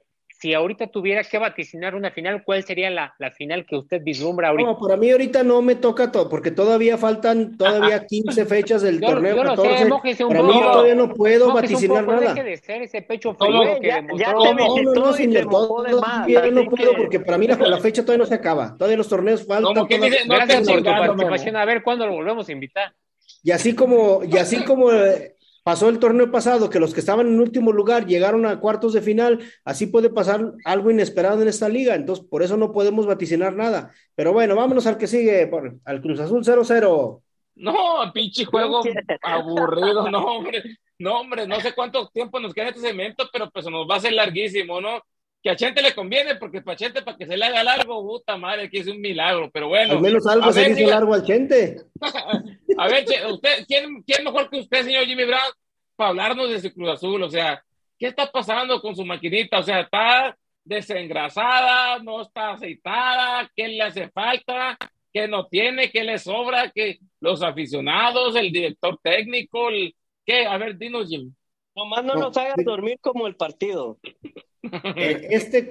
[0.44, 4.48] si ahorita tuviera que vaticinar una final, ¿cuál sería la, la final que usted vislumbra
[4.50, 4.72] ahorita?
[4.72, 9.00] No, para mí ahorita no me toca todo, porque todavía faltan todavía 15 fechas del
[9.00, 9.85] Yo- torneo yo lo sé, 14.
[9.87, 12.35] mójese un para mí todavía no puedo vaticinar poco, nada.
[12.35, 14.18] deje de ser ese pecho Todo- frío que ya- demostró.
[14.18, 17.46] ya te No, no, no, mojó de más, todavía no puedo, que- porque para mí
[17.46, 18.74] la, la fecha todavía no se acaba.
[18.76, 19.72] Todavía los torneos faltan.
[19.74, 21.57] Como que dice, no Gracias por tu participación.
[21.57, 22.92] A ver cuándo lo volvemos a invitar.
[23.42, 27.27] Y así como, y así como eh, pasó el torneo pasado, que los que estaban
[27.27, 31.68] en último lugar llegaron a cuartos de final, así puede pasar algo inesperado en esta
[31.68, 31.96] liga.
[31.96, 33.90] Entonces, por eso no podemos vaticinar nada.
[34.14, 37.22] Pero bueno, vámonos al que sigue, por- al Cruz Azul 0-0.
[37.57, 37.72] No,
[38.12, 38.83] pinche juego
[39.22, 40.62] aburrido, no, hombre.
[40.98, 44.00] No, hombre, no sé cuánto tiempo nos queda este cemento, pero pues nos va a
[44.00, 45.00] ser larguísimo, ¿no?
[45.42, 48.37] Que a Chente le conviene, porque para Chente, para que se le haga largo, puta
[48.37, 49.94] madre, que es un milagro, pero bueno.
[49.94, 51.77] Al menos algo se ver, hizo diga- largo al Chente.
[52.79, 55.53] A ver, che, usted, ¿quién, ¿quién mejor que usted, señor Jimmy Brown,
[55.97, 57.23] para hablarnos de su Cruz Azul?
[57.23, 57.63] O sea,
[57.99, 59.59] ¿qué está pasando con su maquinita?
[59.59, 61.99] O sea, ¿está desengrasada?
[62.01, 63.51] ¿No está aceitada?
[63.55, 64.77] ¿Qué le hace falta?
[65.13, 65.91] ¿Qué no tiene?
[65.91, 66.71] ¿Qué le sobra?
[66.75, 69.69] ¿Qué los aficionados, el director técnico?
[69.69, 69.95] el-
[70.27, 70.47] ¿Qué?
[70.47, 71.31] A ver, dinos, Jimmy.
[71.77, 73.99] Nomás no No, nos hagas dormir como el partido.
[74.97, 75.69] Eh, Este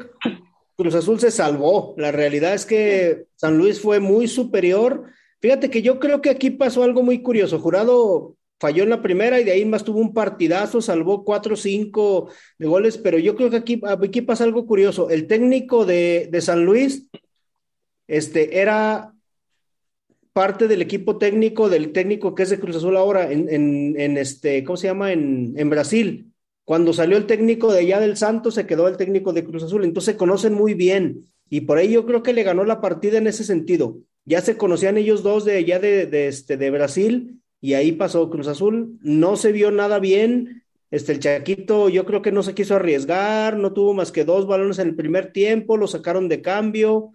[0.75, 1.95] Cruz Azul se salvó.
[1.97, 5.09] La realidad es que San Luis fue muy superior.
[5.43, 7.59] Fíjate que yo creo que aquí pasó algo muy curioso.
[7.59, 11.57] Jurado falló en la primera y de ahí más tuvo un partidazo, salvó cuatro o
[11.57, 15.09] cinco de goles, pero yo creo que aquí, aquí pasa algo curioso.
[15.09, 17.09] El técnico de, de San Luis
[18.07, 19.13] este, era
[20.31, 24.63] parte del equipo técnico, del técnico que es de Cruz Azul ahora, en, en, este,
[24.63, 25.11] ¿cómo se llama?
[25.11, 26.31] En, en Brasil.
[26.63, 29.83] Cuando salió el técnico de allá del Santos, se quedó el técnico de Cruz Azul.
[29.83, 31.25] Entonces conocen muy bien.
[31.49, 33.97] Y por ahí yo creo que le ganó la partida en ese sentido.
[34.25, 38.29] Ya se conocían ellos dos de allá de, de, este, de Brasil y ahí pasó
[38.29, 38.97] Cruz Azul.
[39.01, 40.63] No se vio nada bien.
[40.91, 44.47] Este, el Chaquito yo creo que no se quiso arriesgar, no tuvo más que dos
[44.47, 47.11] balones en el primer tiempo, lo sacaron de cambio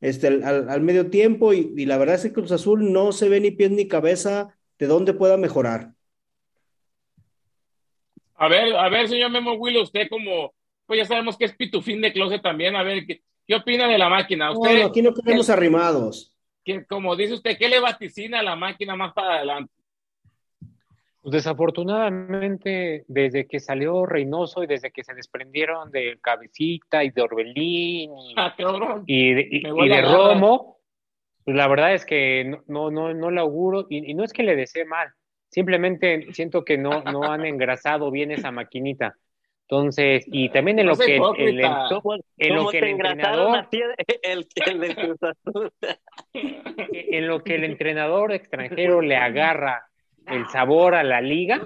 [0.00, 3.28] este, al, al- medio tiempo y, y la verdad es que Cruz Azul no se
[3.28, 5.92] ve ni pies ni cabeza de dónde pueda mejorar.
[8.36, 10.54] A ver, a ver, señor Memo Will, usted como,
[10.86, 13.98] pues ya sabemos que es pitufín de closet también, a ver, ¿qué, qué opina de
[13.98, 14.52] la máquina?
[14.52, 16.32] No, Usted, no, aquí no queremos arrimados.
[16.68, 19.72] Que, como dice usted, ¿qué le vaticina a la máquina más para adelante?
[21.22, 27.22] Pues desafortunadamente, desde que salió Reynoso y desde que se desprendieron de Cabecita y de
[27.22, 28.54] Orbelín y, Ah,
[29.06, 30.00] y de, y- y.
[30.02, 30.78] Romo,
[31.44, 34.32] pues la verdad es que no, no, no, no le auguro y, y no es
[34.32, 35.08] que le desee mal,
[35.48, 39.16] simplemente siento que no, no han engrasado bien esa maquinita.
[39.70, 41.60] Entonces, y también en No lo que el, el
[42.38, 43.66] en lo que el entrenador
[44.22, 44.48] el,
[46.32, 49.86] en lo que el entrenador extranjero le agarra
[50.26, 51.60] el sabor a la liga,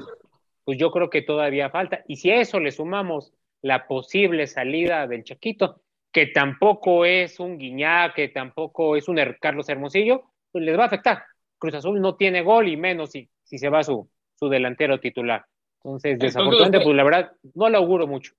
[0.65, 2.03] pues yo creo que todavía falta.
[2.09, 7.57] Y si a eso le sumamos la posible salida del Chaquito, que tampoco es un
[7.57, 11.23] Guiñá, que tampoco es un Carlos Hermosillo, pues les va a afectar.
[11.57, 15.45] Cruz Azul no tiene gol y menos si, si se va su, su delantero titular.
[15.85, 18.33] Entonces, desafortunadamente, pues la verdad, no le auguro mucho.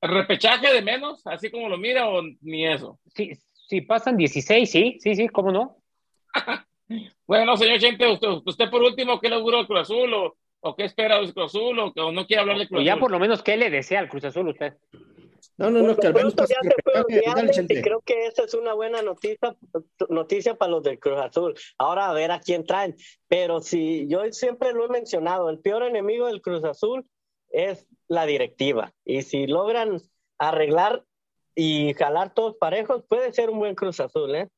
[0.00, 3.00] ¿El repechaje de menos, así como lo mira, o ni eso?
[3.14, 3.32] Si,
[3.68, 5.76] si pasan 16, sí, sí, sí, ¿cómo no?
[7.26, 10.14] Bueno, señor Chente, usted, usted por último, ¿qué le augura al Cruz Azul?
[10.14, 11.78] ¿O, o qué espera del Cruz Azul?
[11.78, 13.00] ¿O, o no quiere hablar de Cruz O ya Azul?
[13.00, 14.72] por lo menos, ¿qué le desea al Cruz Azul usted?
[15.56, 16.54] No, no, no, que al menos ya se
[17.08, 17.82] y Chente.
[17.82, 19.56] creo que esa es una buena noticia,
[20.08, 21.54] noticia para los del Cruz Azul.
[21.78, 22.94] Ahora a ver a quién traen.
[23.26, 27.04] Pero si yo siempre lo he mencionado, el peor enemigo del Cruz Azul
[27.50, 28.92] es la directiva.
[29.04, 30.00] Y si logran
[30.38, 31.04] arreglar
[31.56, 34.48] y jalar todos parejos, puede ser un buen Cruz Azul, ¿eh?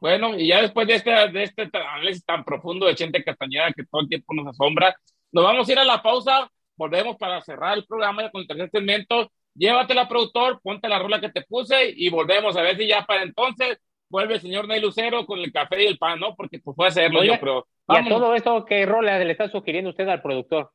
[0.00, 3.84] Bueno, y ya después de este, de este análisis tan profundo de Chente Castañeda que
[3.84, 4.94] todo el tiempo nos asombra,
[5.30, 8.70] nos vamos a ir a la pausa, volvemos para cerrar el programa con el tercer
[8.70, 9.30] segmento.
[9.54, 13.22] Llévatela, productor, ponte la rola que te puse y volvemos a ver si ya para
[13.22, 16.34] entonces vuelve el señor Ney Lucero con el café y el pan, ¿no?
[16.34, 19.48] Porque pues puede hacerlo Oiga, yo, pero Y a todo esto, ¿qué rola le está
[19.50, 20.70] sugiriendo usted al productor?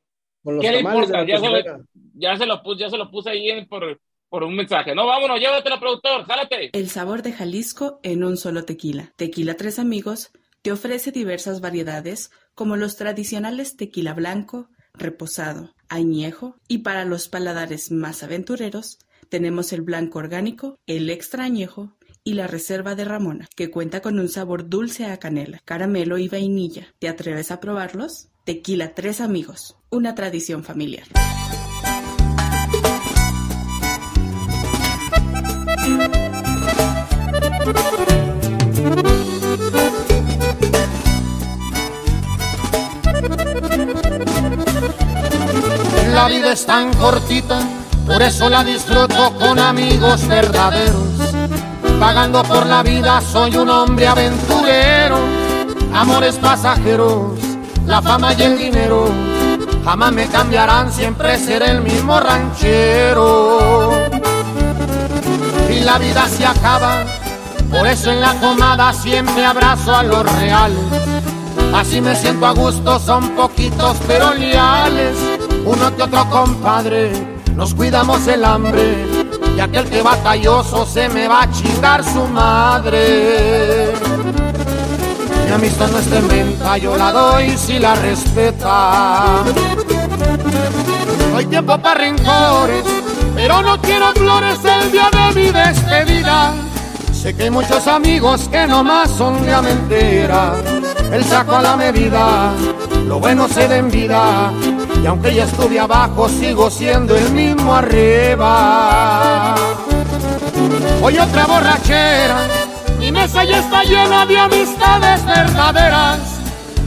[0.60, 1.26] ¿qué le importa?
[1.26, 1.58] Ya se, lo,
[2.14, 4.94] ya, se lo puse, ya se lo puse ahí en- por, por un mensaje.
[4.94, 6.70] No, vámonos, llévatela, productor, jálate.
[6.72, 9.12] El sabor de Jalisco en un solo tequila.
[9.16, 10.30] Tequila Tres Amigos
[10.62, 17.90] te ofrece diversas variedades como los tradicionales tequila blanco, reposado, añejo y para los paladares
[17.90, 23.70] más aventureros tenemos el blanco orgánico, el extra añejo y la reserva de Ramona, que
[23.70, 26.88] cuenta con un sabor dulce a canela, caramelo y vainilla.
[26.98, 28.28] ¿Te atreves a probarlos?
[28.44, 31.06] Tequila Tres Amigos, una tradición familiar.
[46.26, 47.60] La vida es tan cortita,
[48.04, 51.06] por eso la disfruto con amigos verdaderos.
[52.00, 55.20] Pagando por la vida soy un hombre aventurero.
[55.94, 57.38] Amores pasajeros,
[57.86, 59.08] la fama y el dinero
[59.84, 63.92] jamás me cambiarán, siempre seré el mismo ranchero.
[65.70, 67.04] Y la vida se acaba,
[67.70, 70.80] por eso en la comada siempre abrazo a los reales.
[71.72, 75.35] Así me siento a gusto, son poquitos pero leales.
[75.66, 77.10] Uno que otro compadre,
[77.56, 79.04] nos cuidamos el hambre.
[79.56, 83.92] Y aquel que batalloso se me va a chingar su madre.
[85.48, 89.42] Y amistad no está en venta, yo la doy si la respeta.
[91.32, 92.84] No hay tiempo para rencores,
[93.34, 96.54] pero no quiero flores el día de mi despedida.
[97.12, 100.54] Sé que hay muchos amigos que nomás son de mentira.
[101.10, 102.52] El saco a la medida,
[103.08, 104.52] lo bueno se da en vida.
[105.06, 109.54] Y aunque ya estuve abajo, sigo siendo el mismo arriba.
[111.00, 112.38] Hoy otra borrachera,
[112.98, 116.18] mi mesa ya está llena de amistades verdaderas.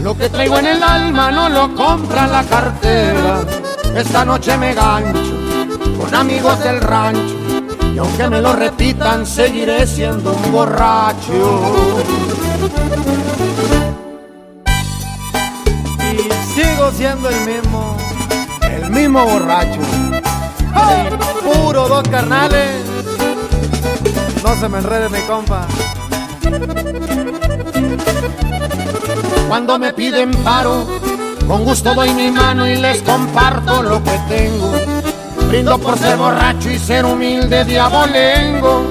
[0.04, 3.40] Lo que traigo en el alma no lo compra la cartera.
[3.96, 5.32] Esta noche me gancho
[5.98, 7.38] con amigos del rancho.
[7.96, 11.86] Y aunque me lo repitan, seguiré siendo un borracho.
[16.12, 16.18] Y
[16.54, 17.96] sigo siendo el mismo,
[19.00, 19.80] mismo borracho.
[21.44, 22.84] puro dos carnales.
[24.44, 25.66] No se me enrede mi compa.
[29.48, 30.86] Cuando me piden paro,
[31.48, 34.74] con gusto doy mi mano y les comparto lo que tengo.
[35.48, 38.84] Brindo por ser borracho y ser humilde diabolengo.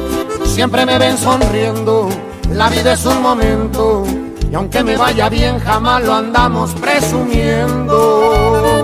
[0.47, 2.09] Siempre me ven sonriendo,
[2.55, 4.05] la vida es un momento.
[4.51, 8.78] Y aunque me vaya bien, jamás lo andamos presumiendo.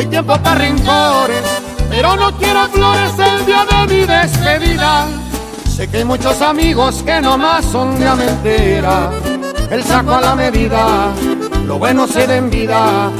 [0.00, 1.42] Hay tiempo para rencores,
[1.90, 5.06] pero no quiero flores el día de mi despedida.
[5.68, 9.10] Sé que hay muchos amigos que nomás son de mentira.
[9.70, 11.12] El saco a la medida,
[11.66, 13.10] lo bueno se da en vida.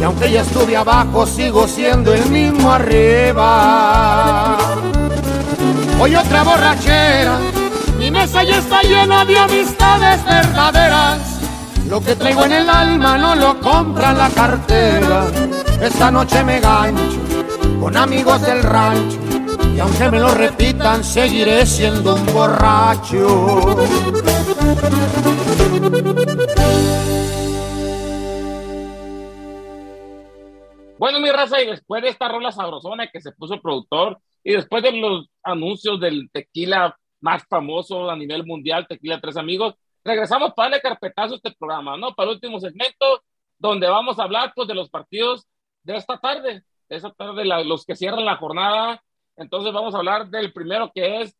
[0.00, 4.58] Y aunque ya estuve abajo, sigo siendo el mismo arriba.
[5.98, 7.38] Hoy otra borrachera,
[7.98, 11.18] mi mesa ya está llena de amistades verdaderas.
[11.88, 15.26] Lo que traigo en el alma no lo compra la cartera.
[15.80, 17.20] Esta noche me gancho
[17.80, 19.18] con amigos del rancho.
[19.74, 23.76] Y aunque me lo repitan, seguiré siendo un borracho.
[30.98, 34.54] Bueno, mi raza, y después de esta rola sabrosona que se puso el productor, y
[34.54, 40.54] después de los anuncios del tequila más famoso a nivel mundial, Tequila Tres Amigos, regresamos
[40.54, 42.14] para darle carpetazo a este programa, ¿no?
[42.14, 43.22] Para el último segmento,
[43.58, 45.46] donde vamos a hablar, pues, de los partidos
[45.92, 49.02] de esta tarde, de esta tarde, la- los que cierran la jornada.
[49.36, 51.36] Entonces vamos a hablar del primero que es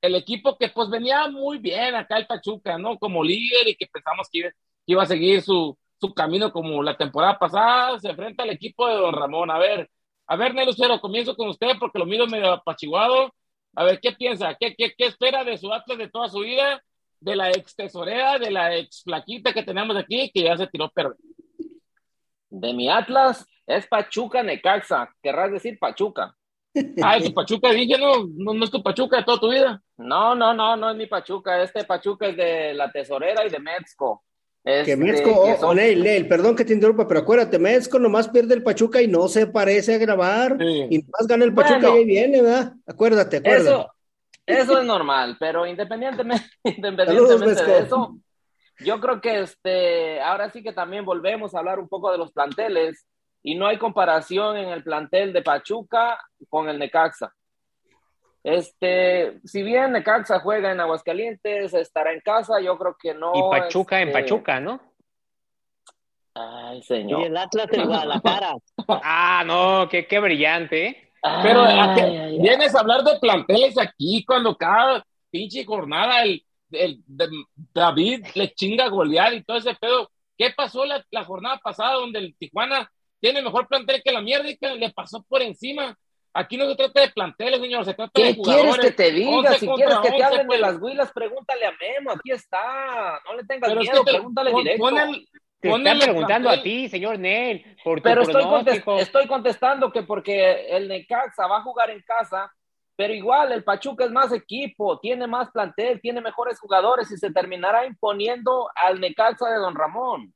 [0.00, 2.98] el equipo que, pues, venía muy bien acá el Pachuca, ¿no?
[2.98, 4.50] Como líder y que pensamos que
[4.86, 8.94] iba, a seguir su, su camino como la temporada pasada, se enfrenta al equipo de
[8.94, 9.50] Don Ramón.
[9.50, 9.90] A ver,
[10.26, 13.34] a ver, Cero, comienzo con usted porque lo miro medio apachiguado.
[13.76, 14.56] A ver, ¿qué piensa?
[14.58, 16.82] ¿Qué, qué, qué espera de su Atlas de toda su vida?
[17.20, 20.88] De la ex tesorera, de la ex flaquita que tenemos aquí, que ya se tiró
[20.90, 21.18] perder.
[22.48, 23.46] De mi Atlas
[23.76, 25.08] es Pachuca Necaxa.
[25.22, 26.34] Querrás decir Pachuca.
[27.02, 29.82] Ay, tu Pachuca, dije, no, no, no es tu Pachuca de toda tu vida.
[29.96, 31.62] No, no, no, no es mi Pachuca.
[31.62, 34.22] Este Pachuca es de la tesorera y de Metzco.
[34.62, 38.28] Que Este, Mezco, oh, son- Neil, Neil, perdón que te interrumpa, pero acuérdate, Mezco nomás
[38.28, 40.56] pierde el Pachuca y no se parece a grabar.
[40.58, 40.86] Sí.
[40.90, 41.96] Y nomás gana el Pachuca Bueno.
[41.96, 42.74] y ahí viene, ¿verdad?
[42.86, 43.70] Acuérdate, acuérdate.
[43.70, 43.92] Eso,
[44.46, 47.86] eso es normal, pero independientemente, Saludos, independientemente de Vesco.
[47.86, 48.18] eso,
[48.84, 52.30] yo creo que este, ahora sí que también volvemos a hablar un poco de los
[52.32, 53.06] planteles
[53.42, 56.18] y no hay comparación en el plantel de Pachuca
[56.48, 57.32] con el Necaxa.
[58.42, 63.32] Este, si bien Necaxa juega en Aguascalientes, estará en casa, yo creo que no.
[63.34, 64.80] y Pachuca en este, Pachuca, ¿no?
[66.34, 67.22] Ay, Y señor.
[67.26, 68.54] el Atlas en Guadalajara.
[69.04, 71.10] Ah, no, qué, qué brillante, ¿eh?
[71.42, 72.38] Pero Ay, ¿a qué ay, ay.
[72.40, 77.28] vienes a hablar de planteles aquí cuando cada pinche jornada el, el- de-
[77.74, 80.10] David le chinga a golear y todo ese pedo.
[80.36, 82.90] ¿Qué pasó la, la jornada pasada donde el Tijuana
[83.20, 85.96] tiene mejor plantel que la mierda y que le pasó por encima?
[86.32, 88.86] Aquí no se trata de planteles, señor, se trata de ¿Qué quieres jugadores.
[88.86, 89.30] que te diga?
[89.50, 90.60] 11 Si quieres que te 11, hablen de pues.
[90.60, 92.10] las huilas, pregúntale a Memo.
[92.12, 93.20] Aquí está.
[93.26, 94.84] No le tengas Pero es miedo, que te- pregúntale pon- directo.
[94.84, 95.28] pon el-
[95.60, 100.04] Te están preguntando a ti, señor Nel, por tu Pero estoy, contest- estoy contestando que
[100.04, 102.50] porque el Necaxa va a jugar en casa,
[102.96, 107.30] pero igual el Pachuca es más equipo, tiene más plantel, tiene mejores jugadores y se
[107.32, 110.32] terminará imponiendo al Necaxa de Don Ramón.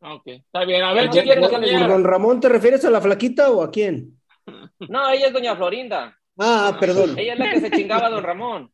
[0.00, 0.82] Ok, está bien.
[0.82, 4.18] A ver, ¿qué me ¿Por don Ramón te refieres a la flaquita o a quién?
[4.88, 6.16] No, ella es Doña Florinda.
[6.38, 7.18] Ah, perdón.
[7.18, 8.72] Ella es la que se chingaba a Don Ramón.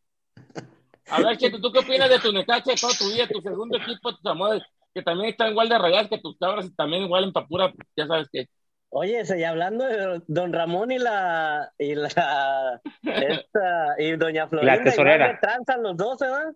[1.09, 3.77] A ver, Cheto, ¿tú qué opinas de tu Necaxa de toda tu vida, tu segundo
[3.77, 4.62] equipo, tus amores,
[4.95, 8.07] que también están igual de rayadas que tus cabras y también igual en papura, ya
[8.07, 8.47] sabes que.
[8.89, 15.14] Oye, y hablando de Don Ramón y la y la esta, y Doña Florinda, tesorera.
[15.16, 16.53] igual le transan los dos, ¿verdad?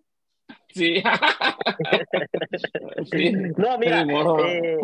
[0.73, 1.03] Sí.
[3.11, 3.31] sí.
[3.57, 4.05] No, mira,
[4.47, 4.77] eh,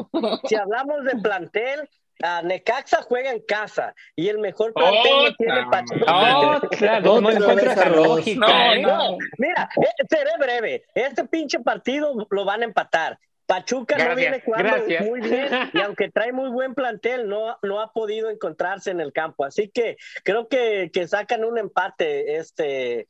[0.48, 1.90] si hablamos de plantel,
[2.24, 6.40] a Necaxa juega en casa y el mejor plantel tiene Pachuca.
[6.64, 8.48] Otra, no, no encuentro esa lógica.
[8.48, 8.82] No, ¿eh?
[8.82, 9.18] no.
[9.38, 10.86] Mira, eh, seré breve.
[10.96, 13.20] Este pinche partido lo van a empatar.
[13.46, 15.06] Pachuca no viene jugando gracias.
[15.06, 19.14] muy bien y aunque trae muy buen plantel, no, no ha podido encontrarse en el
[19.14, 19.46] campo.
[19.46, 23.08] Así que creo que, que sacan un empate este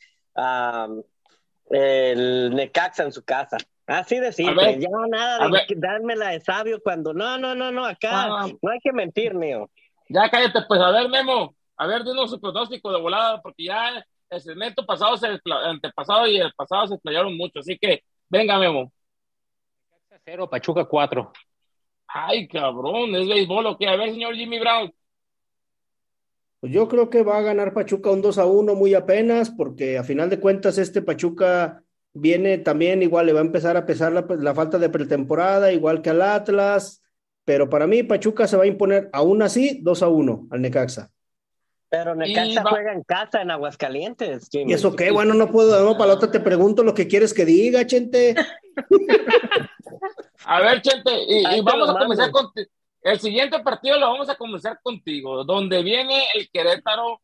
[1.69, 3.57] el Necaxa en su casa.
[3.85, 7.85] Así de simple, ver, ya nada de dármela de sabio cuando no, no, no, no,
[7.85, 8.47] acá Ah.
[8.61, 9.69] no hay que mentir, mío.
[10.09, 14.03] Ya cállate, pues a ver, Memo, a ver, dinos su pronóstico de volada, porque ya
[14.29, 18.91] el segmento pasado, se antepasado y el pasado se explayaron mucho, así que venga, Memo.
[20.25, 21.31] Cero, Pachuca 4.
[22.07, 23.87] Ay, cabrón, es béisbol o qué.
[23.87, 24.93] A ver, señor Jimmy Brown.
[26.59, 29.97] Pues yo creo que va a ganar Pachuca un 2 a 1 muy apenas, porque
[29.97, 31.83] a final de cuentas este Pachuca
[32.13, 36.01] viene también igual, le va a empezar a pesar la, la falta de pretemporada, igual
[36.01, 37.03] que al Atlas,
[37.45, 41.11] pero para mí Pachuca se va a imponer aún así 2 a 1 al Necaxa.
[41.89, 44.49] Pero Necaxa va- juega en casa en Aguascalientes.
[44.51, 44.71] Jimmy.
[44.71, 45.11] ¿Y eso qué?
[45.11, 48.35] Bueno, no puedo, no, para la otra te pregunto lo que quieres que diga, Chente.
[50.45, 52.47] A ver, Chente, y, y vamos a comenzar con
[53.07, 57.21] el siguiente partido lo vamos a comenzar contigo, donde viene el Querétaro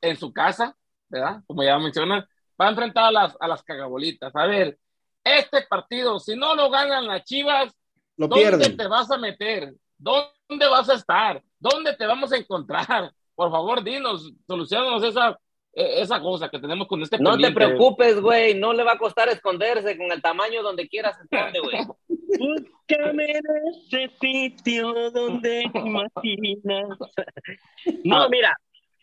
[0.00, 0.76] en su casa,
[1.08, 1.42] ¿verdad?
[1.46, 2.24] Como ya mencionas,
[2.60, 4.34] va a enfrentar a las, a las cagabolitas.
[4.34, 4.78] A ver,
[5.24, 7.72] este partido, si no lo ganan las Chivas,
[8.16, 8.76] Lo ¿dónde pierden.
[8.76, 9.74] te vas a meter?
[9.96, 11.42] ¿Dónde vas a estar?
[11.58, 13.12] ¿Dónde te vamos a encontrar?
[13.34, 15.38] Por favor, dinos, solucionanos esa,
[15.72, 18.54] eh, esa cosa que tenemos con este No te preocupes, güey.
[18.54, 21.78] No le va a costar esconderse con el tamaño donde quieras esconde, güey.
[22.38, 23.42] Búscame en
[23.74, 26.98] ese sitio donde imaginas.
[28.04, 28.28] No, Ah.
[28.30, 28.56] mira,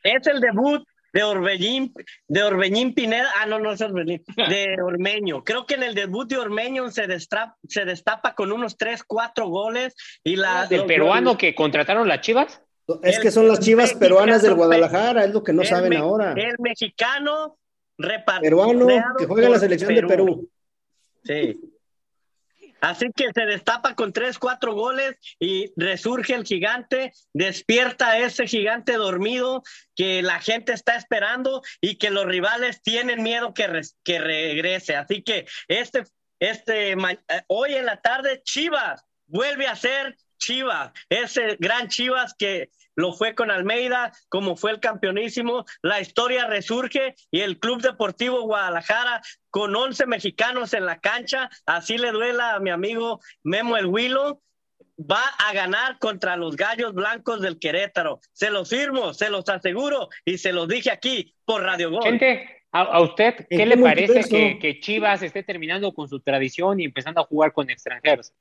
[0.03, 1.93] es el debut de Orbellín,
[2.27, 3.29] de Orbeñín Pineda.
[3.39, 5.43] Ah, no, no es Orbellín, de Ormeño.
[5.43, 9.47] Creo que en el debut de Ormeño se, destra- se destapa con unos 3, 4
[9.47, 9.95] goles.
[10.23, 12.61] Y la, ¿Del los- peruano que contrataron las Chivas?
[13.03, 15.67] Es El- que son las el chivas peruanas del Guadalajara, es lo que no el
[15.69, 16.33] saben me- ahora.
[16.35, 17.57] El mexicano
[17.97, 18.41] repartido.
[18.41, 20.49] Peruano que juega en la selección de Perú.
[21.23, 21.57] Sí.
[22.83, 28.95] Así que se destapa con tres, cuatro goles y resurge el gigante, despierta ese gigante
[28.95, 29.63] dormido
[29.95, 34.97] que la gente está esperando y que los rivales tienen miedo que, que regrese.
[34.97, 36.03] Así que este,
[36.39, 37.17] este, eh,
[37.47, 43.35] hoy en la tarde, Chivas vuelve a ser Chivas, ese gran Chivas que lo fue
[43.35, 49.75] con Almeida, como fue el campeonísimo, la historia resurge y el Club Deportivo Guadalajara con
[49.75, 54.41] 11 mexicanos en la cancha, así le duela a mi amigo Memo el Huilo,
[54.99, 58.19] va a ganar contra los Gallos Blancos del Querétaro.
[58.31, 62.03] Se los firmo, se los aseguro y se los dije aquí por Radio Gol.
[62.03, 66.19] Gente, ¿a, a usted ¿En qué qué le parece que Chivas esté terminando con su
[66.19, 68.33] tradición y empezando a jugar con extranjeros?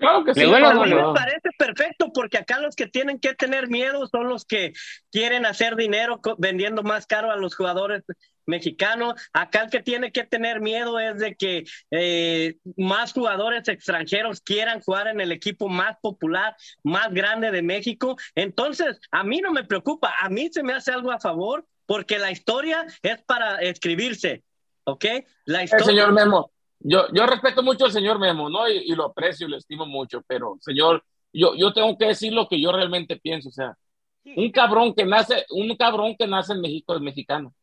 [0.00, 0.46] Claro que ¿Le sí.
[0.48, 3.34] duele o A no mí le me parece perfecto porque acá los que tienen que
[3.34, 4.72] tener miedo son los que
[5.12, 8.02] quieren hacer dinero vendiendo más caro a los jugadores
[8.46, 9.14] mexicanos.
[9.34, 14.80] Acá el que tiene que tener miedo es de que eh, más jugadores extranjeros quieran
[14.80, 18.16] jugar en el equipo más popular, más grande de México.
[18.34, 22.18] Entonces, a mí no me preocupa, a mí se me hace algo a favor porque
[22.18, 24.44] la historia es para escribirse,
[24.84, 25.04] ¿ok?
[25.44, 25.84] La El historia...
[25.84, 26.50] señor Memo.
[26.80, 28.68] Yo, yo respeto mucho al señor Memo, ¿no?
[28.68, 32.32] Y, y lo aprecio y lo estimo mucho, pero, señor, yo, yo tengo que decir
[32.32, 33.50] lo que yo realmente pienso.
[33.50, 33.76] O sea,
[34.24, 37.54] un cabrón que nace, un cabrón que nace en México es mexicano.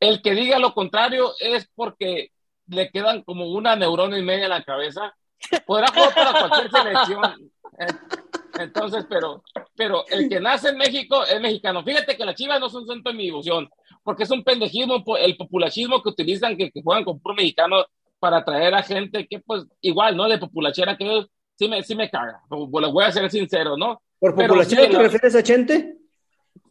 [0.00, 2.30] El que diga lo contrario es porque
[2.66, 5.14] le quedan como una neurona y media en la cabeza.
[5.66, 7.50] Podrá jugar para cualquier selección.
[8.58, 9.42] Entonces, pero,
[9.74, 11.82] pero el que nace en México es mexicano.
[11.82, 13.68] Fíjate que las chivas no son santo de mi ilusión,
[14.02, 17.84] porque es un pendejismo, el populacismo que utilizan, que, que juegan con puro mexicano
[18.24, 20.26] para atraer a gente que, pues, igual, ¿no?
[20.26, 22.40] De populachera, que ellos sí me, sí me caga.
[22.48, 24.00] Pues, les voy a ser sincero, ¿no?
[24.18, 25.74] ¿Por Pero populación sí, te la- refieres a Chente?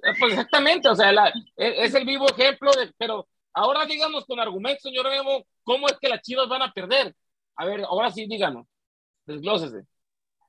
[0.02, 4.26] Eh, Pues exactamente, o sea, la- es, es el vivo ejemplo de, pero ahora díganos
[4.26, 7.14] con argumentos, señor Memo, ¿cómo es que las chivas van a perder?
[7.56, 8.66] A ver, ahora sí, díganos,
[9.28, 9.86] desglósese.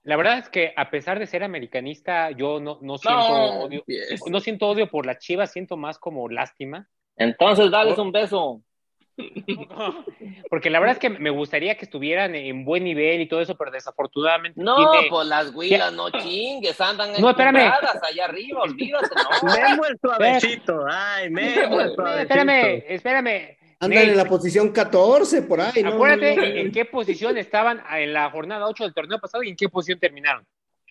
[0.05, 3.85] La verdad es que a pesar de ser americanista, yo no, no siento No, odio.
[4.31, 6.89] No siento odio por las Chivas, siento más como lástima.
[7.17, 8.63] Entonces, dales un beso.
[10.51, 13.57] Porque la verdad es que me gustaría que estuvieran en buen nivel y todo eso,
[13.57, 17.57] pero desafortunadamente No, tiene- pues las huilas no chingues, andan No, espérame.
[18.03, 19.49] allá arriba, olvídate, no.
[19.71, 22.23] Memo el suavecito, ay, Memo el suavecito.
[22.35, 23.57] Espérame, espérame.
[23.81, 25.91] Andan Nate, en la posición 14 por ahí, ¿no?
[25.91, 26.55] Acuérdate No, no, no.
[26.55, 29.99] en qué posición estaban en la jornada 8 del torneo pasado y en qué posición
[29.99, 30.47] terminaron.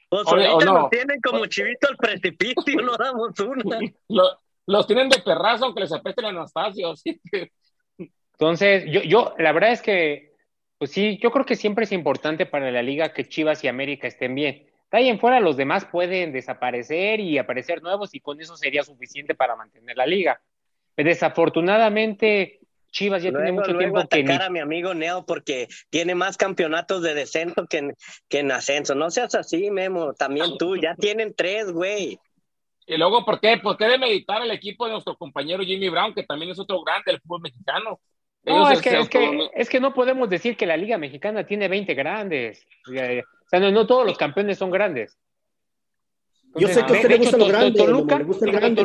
[0.09, 0.73] Pues ahorita o no.
[0.81, 3.79] nos tienen como chivito al precipicio, no damos una.
[4.09, 7.51] Lo- los tienen de perrazo, aunque les apeste el Anastasio, así que
[8.43, 10.33] Entonces, yo, yo, la verdad es que,
[10.77, 14.05] pues sí, yo creo que siempre es importante para la liga que Chivas y América
[14.05, 18.41] estén bien, De ahí en fuera los demás pueden desaparecer y aparecer nuevos y con
[18.41, 20.41] eso sería suficiente para mantener la liga.
[20.97, 22.59] Desafortunadamente,
[22.91, 24.29] Chivas ya Luego, tiene mucho luego tiempo que ni...
[24.29, 27.95] atacar a mi amigo Neo porque tiene más campeonatos de descenso que en,
[28.27, 28.93] que en ascenso.
[28.93, 30.15] No seas así, Memo.
[30.15, 30.75] También tú.
[30.75, 32.19] Ya tienen tres, güey.
[32.87, 33.57] Y luego, ¿por qué?
[33.57, 36.83] ¿Por qué de meditar el equipo de nuestro compañero Jimmy Brown, que también es otro
[36.83, 38.01] grande del fútbol mexicano?
[38.45, 41.67] No, es que, es, que, es que no podemos decir que la Liga Mexicana tiene
[41.69, 42.65] 20 grandes.
[42.87, 42.91] O
[43.49, 45.17] sea, no, no todos los campeones son grandes.
[46.55, 48.81] Yo sé que a usted le gusta lo grande, To- Toluca- le gusta el grande,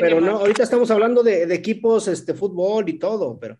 [0.00, 3.58] pero, no, ahorita estamos hablando de, de equipos, este, fútbol y todo, pero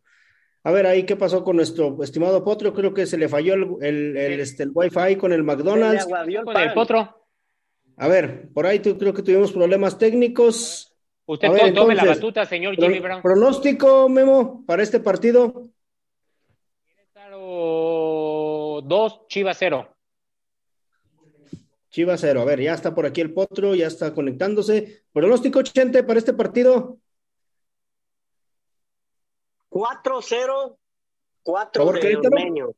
[0.64, 3.66] a ver ahí qué pasó con nuestro estimado Potro, creo que se le falló el,
[3.80, 6.06] el, el, este, el wifi con el McDonald's.
[6.44, 7.24] Con el potro.
[7.98, 10.91] A ver, por ahí creo que tuvimos problemas técnicos.
[11.26, 13.22] Usted ver, tome la batuta, señor Jimmy Brown.
[13.22, 15.68] pronóstico, Memo, para este partido.
[16.84, 19.88] Querétaro 2, Chivas 0.
[21.90, 22.40] Chivas cero.
[22.40, 25.04] A ver, ya está por aquí el Potro, ya está conectándose.
[25.12, 26.98] Pronóstico, Chente, para este partido.
[29.68, 30.78] 4-0,
[31.42, 32.34] 4 Favor, de Querétaro.
[32.34, 32.70] Ormeño.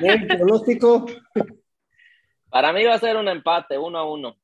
[0.00, 1.06] Bien, pronóstico.
[2.50, 4.36] Para mí va a ser un empate, uno a uno.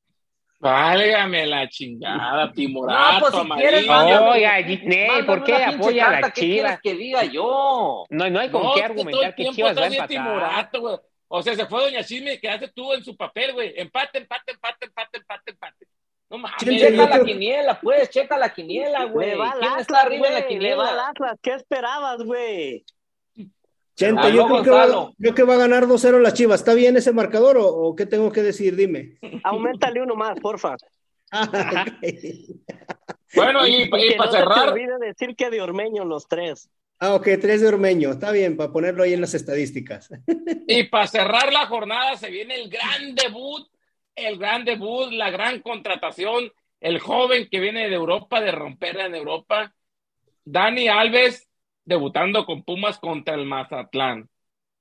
[0.61, 3.69] Válgame la chingada, timorato, No, pues, si amarillo.
[3.71, 6.81] quieres, Oiga, Mándame ¿por qué apoya a la ¿qué quieres Chivas?
[6.83, 8.05] que diga yo?
[8.11, 10.09] No, no hay con No, qué argumentar que Chivas va a empatar.
[10.09, 10.97] timorato, güey.
[11.29, 13.73] O sea, se fue Doña Chisme y quedaste tú en su papel, güey.
[13.77, 15.87] Empate, empate, empate, empate, empate, empate.
[16.29, 16.57] No mames.
[16.59, 19.31] Checa la creo- quiniela, pues, checa la quiniela, güey.
[19.31, 21.13] Le va al ¿Quién está arriba en la quiniela?
[21.43, 22.85] ¿Qué esperabas, güey?
[24.01, 26.61] Chente, yo creo que, va, creo que va a ganar 2-0 la Chivas.
[26.61, 28.75] ¿Está bien ese marcador o, o qué tengo que decir?
[28.75, 29.19] Dime.
[29.45, 30.77] Aumentale uno más, porfa.
[31.33, 31.87] Ah.
[33.37, 36.27] Bueno, y, y que para no se te cerrar, olvide decir que de Ormeño los
[36.27, 36.69] tres.
[36.99, 38.11] Ah, ok, tres de Ormeño.
[38.11, 40.11] Está bien, para ponerlo ahí en las estadísticas.
[40.67, 43.69] y para cerrar la jornada se viene el gran debut,
[44.17, 49.15] el gran debut, la gran contratación, el joven que viene de Europa, de romperla en
[49.15, 49.73] Europa,
[50.45, 51.50] Dani Alves,
[51.85, 54.29] debutando con Pumas contra el Mazatlán.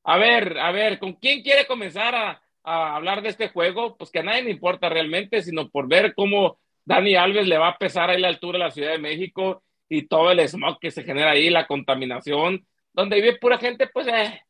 [0.04, 3.97] A ver, a ver, ¿con quién quiere comenzar a, a hablar de este juego?
[3.97, 7.70] Pues que a nadie le importa realmente, sino por ver cómo Dani Alves le va
[7.70, 10.91] a pesar ahí la altura de la Ciudad de México y todo el smog que
[10.91, 14.41] se genera ahí, la contaminación, donde vive pura gente, pues eh,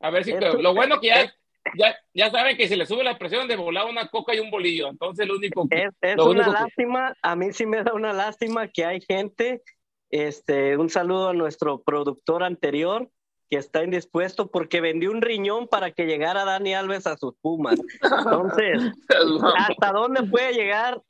[0.00, 1.32] a ver si Esto- lo bueno que ya,
[1.76, 4.50] ya, ya saben que si le sube la presión de volar una coca y un
[4.50, 7.82] bolillo, entonces lo único que, Es, es lo una que- lástima, a mí sí me
[7.82, 9.62] da una lástima que hay gente,
[10.10, 13.08] este, un saludo a nuestro productor anterior
[13.50, 17.78] que está indispuesto porque vendió un riñón para que llegara Dani Alves a sus Pumas.
[18.02, 18.80] Entonces,
[19.58, 21.00] ¿hasta dónde puede llegar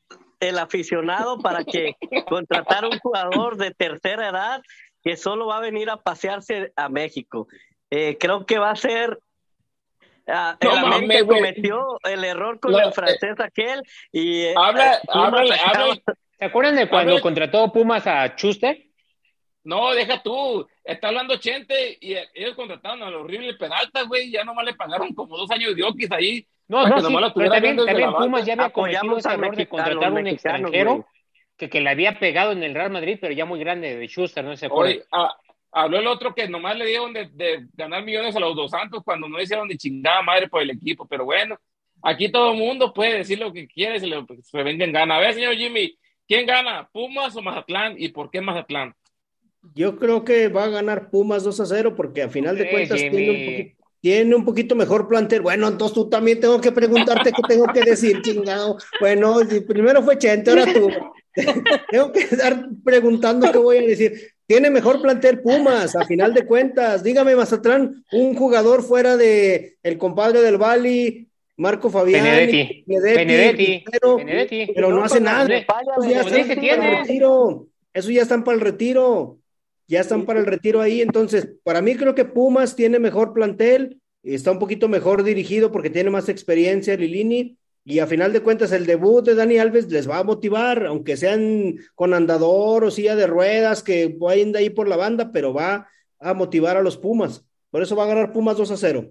[0.41, 1.95] el aficionado para que
[2.29, 4.63] contratar un jugador de tercera edad
[5.03, 7.47] que solo va a venir a pasearse a México?
[7.91, 9.19] Eh, creo que va a ser
[10.27, 15.55] ah, No América cometió el error con No, el francés aquel y eh, Habla, háblale,
[15.55, 16.03] acaba- háblale.
[16.39, 17.23] ¿Se acuerdan de cuando A ver.
[17.23, 18.83] contrató Pumas a Schuster?
[19.63, 20.67] No, deja tú.
[20.83, 24.31] Está hablando Chente y ellos contrataron al horrible Peralta, güey.
[24.31, 26.47] Ya nomás le pagaron como dos años de oquis ahí.
[26.69, 28.13] No, no, sí, pero también, también.
[28.15, 30.33] Pumas ya había cometido ese a error de contratar un mexicanos,
[30.71, 31.05] extranjero güey.
[31.57, 34.45] que, que le había pegado en el Real Madrid, pero ya muy grande, de Schuster,
[34.45, 34.97] ¿no se acuerdan?
[34.97, 35.35] Oye, ah,
[35.73, 39.03] habló el otro que nomás le dieron de, de ganar millones a los dos santos
[39.05, 41.07] cuando no hicieron ni chingada madre por el equipo.
[41.07, 41.59] Pero bueno,
[42.03, 45.17] aquí todo el mundo puede decir lo que quiere, se le se venga en gana.
[45.17, 45.97] A ver, señor Jimmy,
[46.27, 46.89] ¿quién gana?
[46.93, 47.95] ¿Pumas o Mazatlán?
[47.99, 48.95] ¿Y por qué Mazatlán?
[49.75, 52.99] Yo creo que va a ganar Pumas 2 a 0 porque a final de cuentas
[52.99, 55.41] tiene un, poquito, tiene un poquito mejor plantel.
[55.41, 58.77] Bueno, entonces tú también tengo que preguntarte qué tengo que decir, chingado.
[59.01, 60.91] Bueno, primero fue Chente, ahora tú.
[61.91, 64.35] tengo que estar preguntando qué voy a decir.
[64.47, 67.03] Tiene mejor plantel Pumas, a final de cuentas.
[67.03, 74.17] Dígame, Mazatlán, un jugador fuera de el compadre del Bali, Marco Fabián, Benedetti, Benedetti, pero,
[74.17, 74.73] Benedetti.
[74.75, 75.45] pero no hace nada.
[75.45, 76.91] Le- Esos ya Pues ese están para tiene.
[76.93, 77.67] el retiro.
[77.93, 79.39] Esos ya están para el retiro.
[79.87, 81.01] Ya están para el retiro ahí.
[81.01, 85.91] Entonces, para mí creo que Pumas tiene mejor plantel, está un poquito mejor dirigido porque
[85.91, 87.57] tiene más experiencia Lilini.
[87.85, 91.19] Y a final de cuentas, el debut de Dani Alves les va a motivar, aunque
[91.19, 95.53] sean con andador o silla de ruedas, que vayan de ahí por la banda, pero
[95.53, 95.87] va
[96.19, 97.45] a motivar a los Pumas.
[97.71, 99.11] Por eso va a ganar Pumas 2 a 0.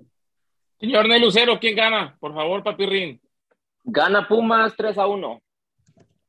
[0.84, 2.17] Señor Ney Lucero, ¿quién gana?
[2.19, 3.21] Por favor, Papirrín.
[3.86, 5.41] Gana Pumas 3 a 1.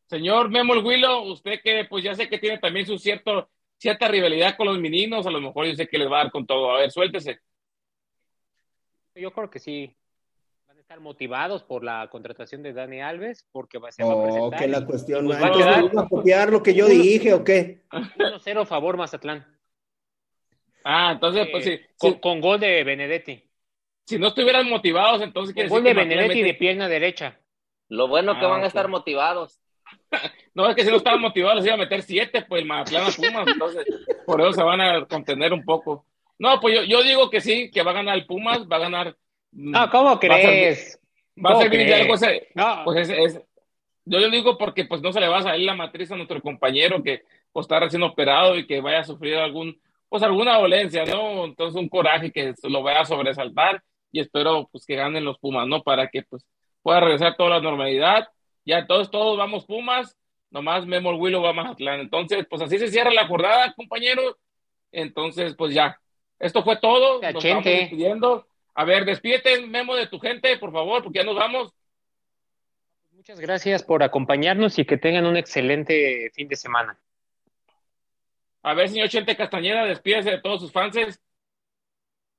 [0.06, 4.06] Señor Memo el Huilo, usted que pues ya sé que tiene también su cierto, cierta
[4.06, 6.46] rivalidad con los meninos, a lo mejor yo sé que les va a dar con
[6.46, 6.70] todo.
[6.70, 7.40] A ver, suéltese.
[9.16, 9.92] Yo creo que sí.
[10.68, 14.14] Van a estar motivados por la contratación de Dani Alves, porque va, se va a
[14.14, 14.60] Oh, presentar.
[14.60, 15.26] que la cuestión.
[15.26, 17.80] pues va a Entonces, quedar ¿van a copiar lo que yo dije o qué?
[17.90, 19.44] 1-0 favor Mazatlán.
[20.84, 21.70] Ah, entonces, pues sí.
[21.70, 22.20] Eh, con, sí.
[22.20, 23.43] con gol de Benedetti.
[24.06, 27.38] Si no estuvieran motivados, entonces quiere Gol decir de que Benedetti de pierna derecha.
[27.88, 29.60] Lo bueno que Ah, van a estar motivados.
[30.54, 33.08] No, es que si no estaban motivados les iba a meter siete, pues el Mazatlán
[33.08, 33.84] a Pumas, entonces
[34.24, 36.06] por eso se van a contener un poco.
[36.38, 38.80] No, pues yo, yo digo que sí, que va a ganar el Pumas, va a
[38.80, 39.16] ganar.
[39.50, 41.00] mm, No, ¿cómo crees?
[41.36, 42.82] Va a ¿Cómo ser bien algo ese- No.
[42.84, 43.42] pues es, es-
[44.04, 46.40] yo lo digo porque pues no se le va a salir la matriz a nuestro
[46.40, 51.04] compañero que pues, está recién operado y que vaya a sufrir algún, pues alguna dolencia,
[51.04, 51.46] ¿no?
[51.46, 53.82] Entonces un coraje que lo vaya a sobresaltar
[54.14, 55.82] y espero pues que ganen los Pumas, ¿no?
[55.82, 56.46] Para que pues
[56.82, 58.28] pueda regresar toda la normalidad.
[58.64, 60.16] Ya todos, todos vamos Pumas,
[60.50, 61.98] nomás Memo el Willow va a Mazatlán.
[61.98, 64.36] Entonces, pues así se cierra la jornada, compañeros.
[64.92, 65.98] Entonces, pues ya.
[66.38, 67.20] Esto fue todo.
[67.20, 68.46] Nos estamos despidiendo.
[68.76, 71.72] A ver, despídete, Memo, de tu gente, por favor, porque ya nos vamos.
[73.10, 77.00] Muchas gracias por acompañarnos y que tengan un excelente fin de semana.
[78.62, 81.20] A ver, señor Chente Castañeda, despídese de todos sus fans.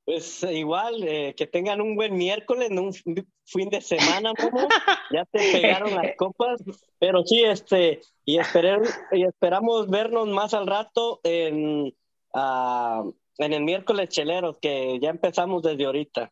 [0.05, 4.67] Pues igual, eh, que tengan un buen miércoles, no un fin- de semana, Momo.
[5.11, 6.61] Ya te pegaron las copas,
[6.99, 8.81] pero sí, este, y, esperar,
[9.11, 11.93] y esperamos vernos más al rato en,
[12.33, 13.03] ah,
[13.37, 16.31] en el miércoles cheleros, que ya empezamos desde ahorita.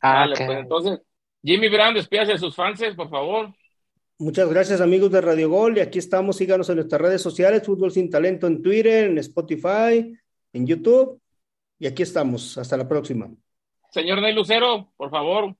[0.00, 1.00] Ah, Vale, pues entonces,
[1.42, 3.50] Jimmy Brown, despídase de sus fans, por favor.
[4.18, 7.90] Muchas gracias amigos de Radio Gol y aquí estamos, síganos en nuestras redes sociales, Fútbol
[7.90, 10.14] Sin Talento en Twitter, en Spotify,
[10.52, 11.20] en YouTube
[11.80, 13.28] y aquí estamos, hasta la próxima.
[13.90, 15.56] Señor Ney Lucero, por favor.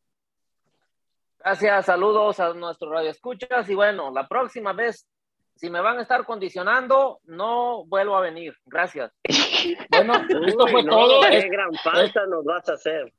[1.38, 5.08] Gracias, saludos a nuestros radioescuchas y bueno, la próxima vez,
[5.56, 8.54] si me van a estar condicionando, no vuelvo a venir.
[8.66, 9.10] Gracias.
[9.90, 10.14] Bueno,
[10.46, 11.20] esto Uy, fue no, todo.
[11.28, 13.12] Qué Es- gran falta nos vas a hacer.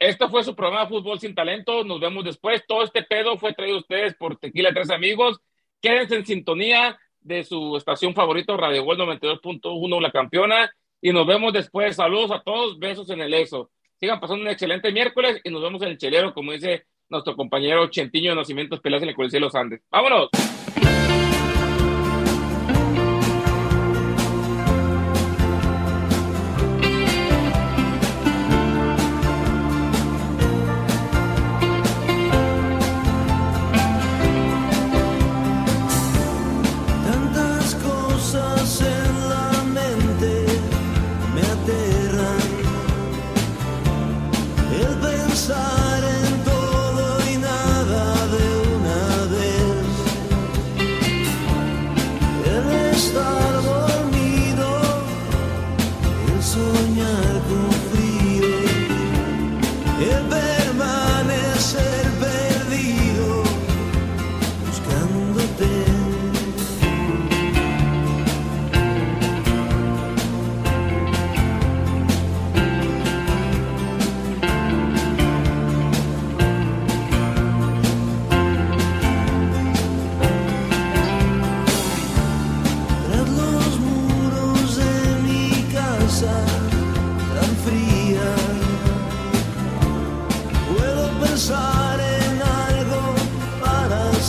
[0.00, 1.84] Esto fue su programa Fútbol Sin Talento.
[1.84, 2.64] Nos vemos después.
[2.66, 5.38] Todo este pedo fue traído a ustedes por Tequila Tres Amigos.
[5.80, 10.68] Quédense en sintonía de su estación favorito, Radio Gol 92.1, La Campeona.
[11.06, 11.94] Y nos vemos después.
[11.94, 12.80] Saludos a todos.
[12.80, 13.70] Besos en el eso.
[14.00, 17.86] Sigan pasando un excelente miércoles y nos vemos en el chelero, como dice nuestro compañero
[17.86, 19.82] Chentiño de Nacimientos Pelas en el Coliseo de los Andes.
[19.88, 20.30] ¡Vámonos!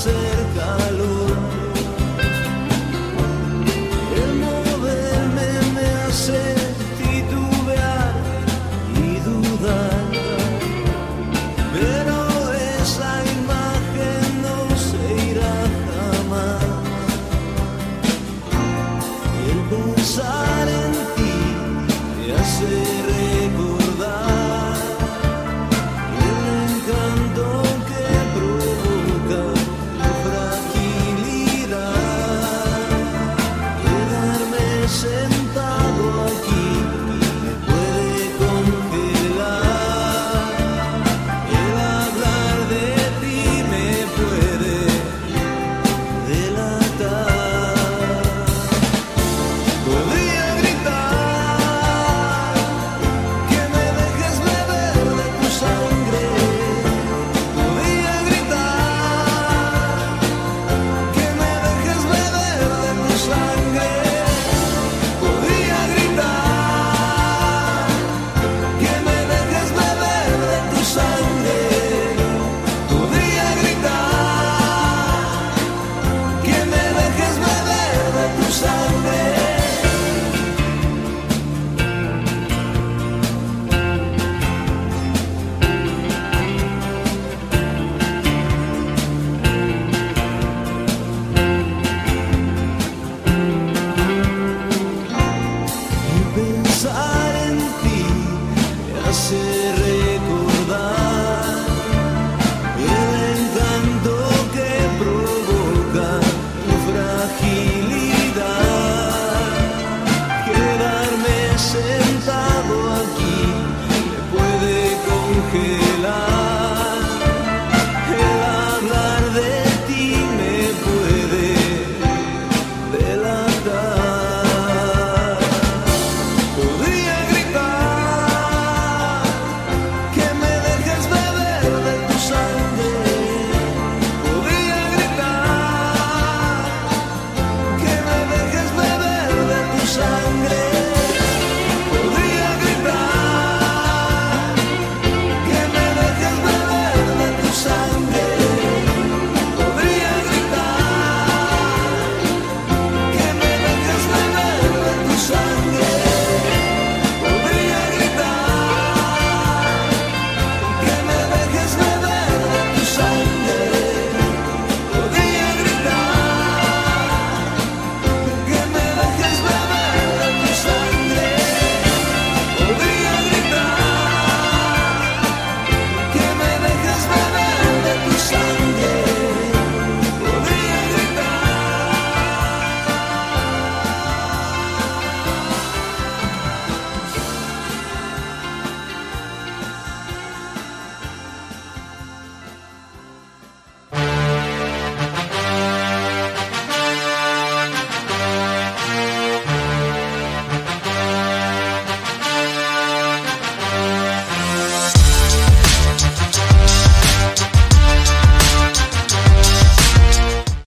[0.07, 0.46] Puedo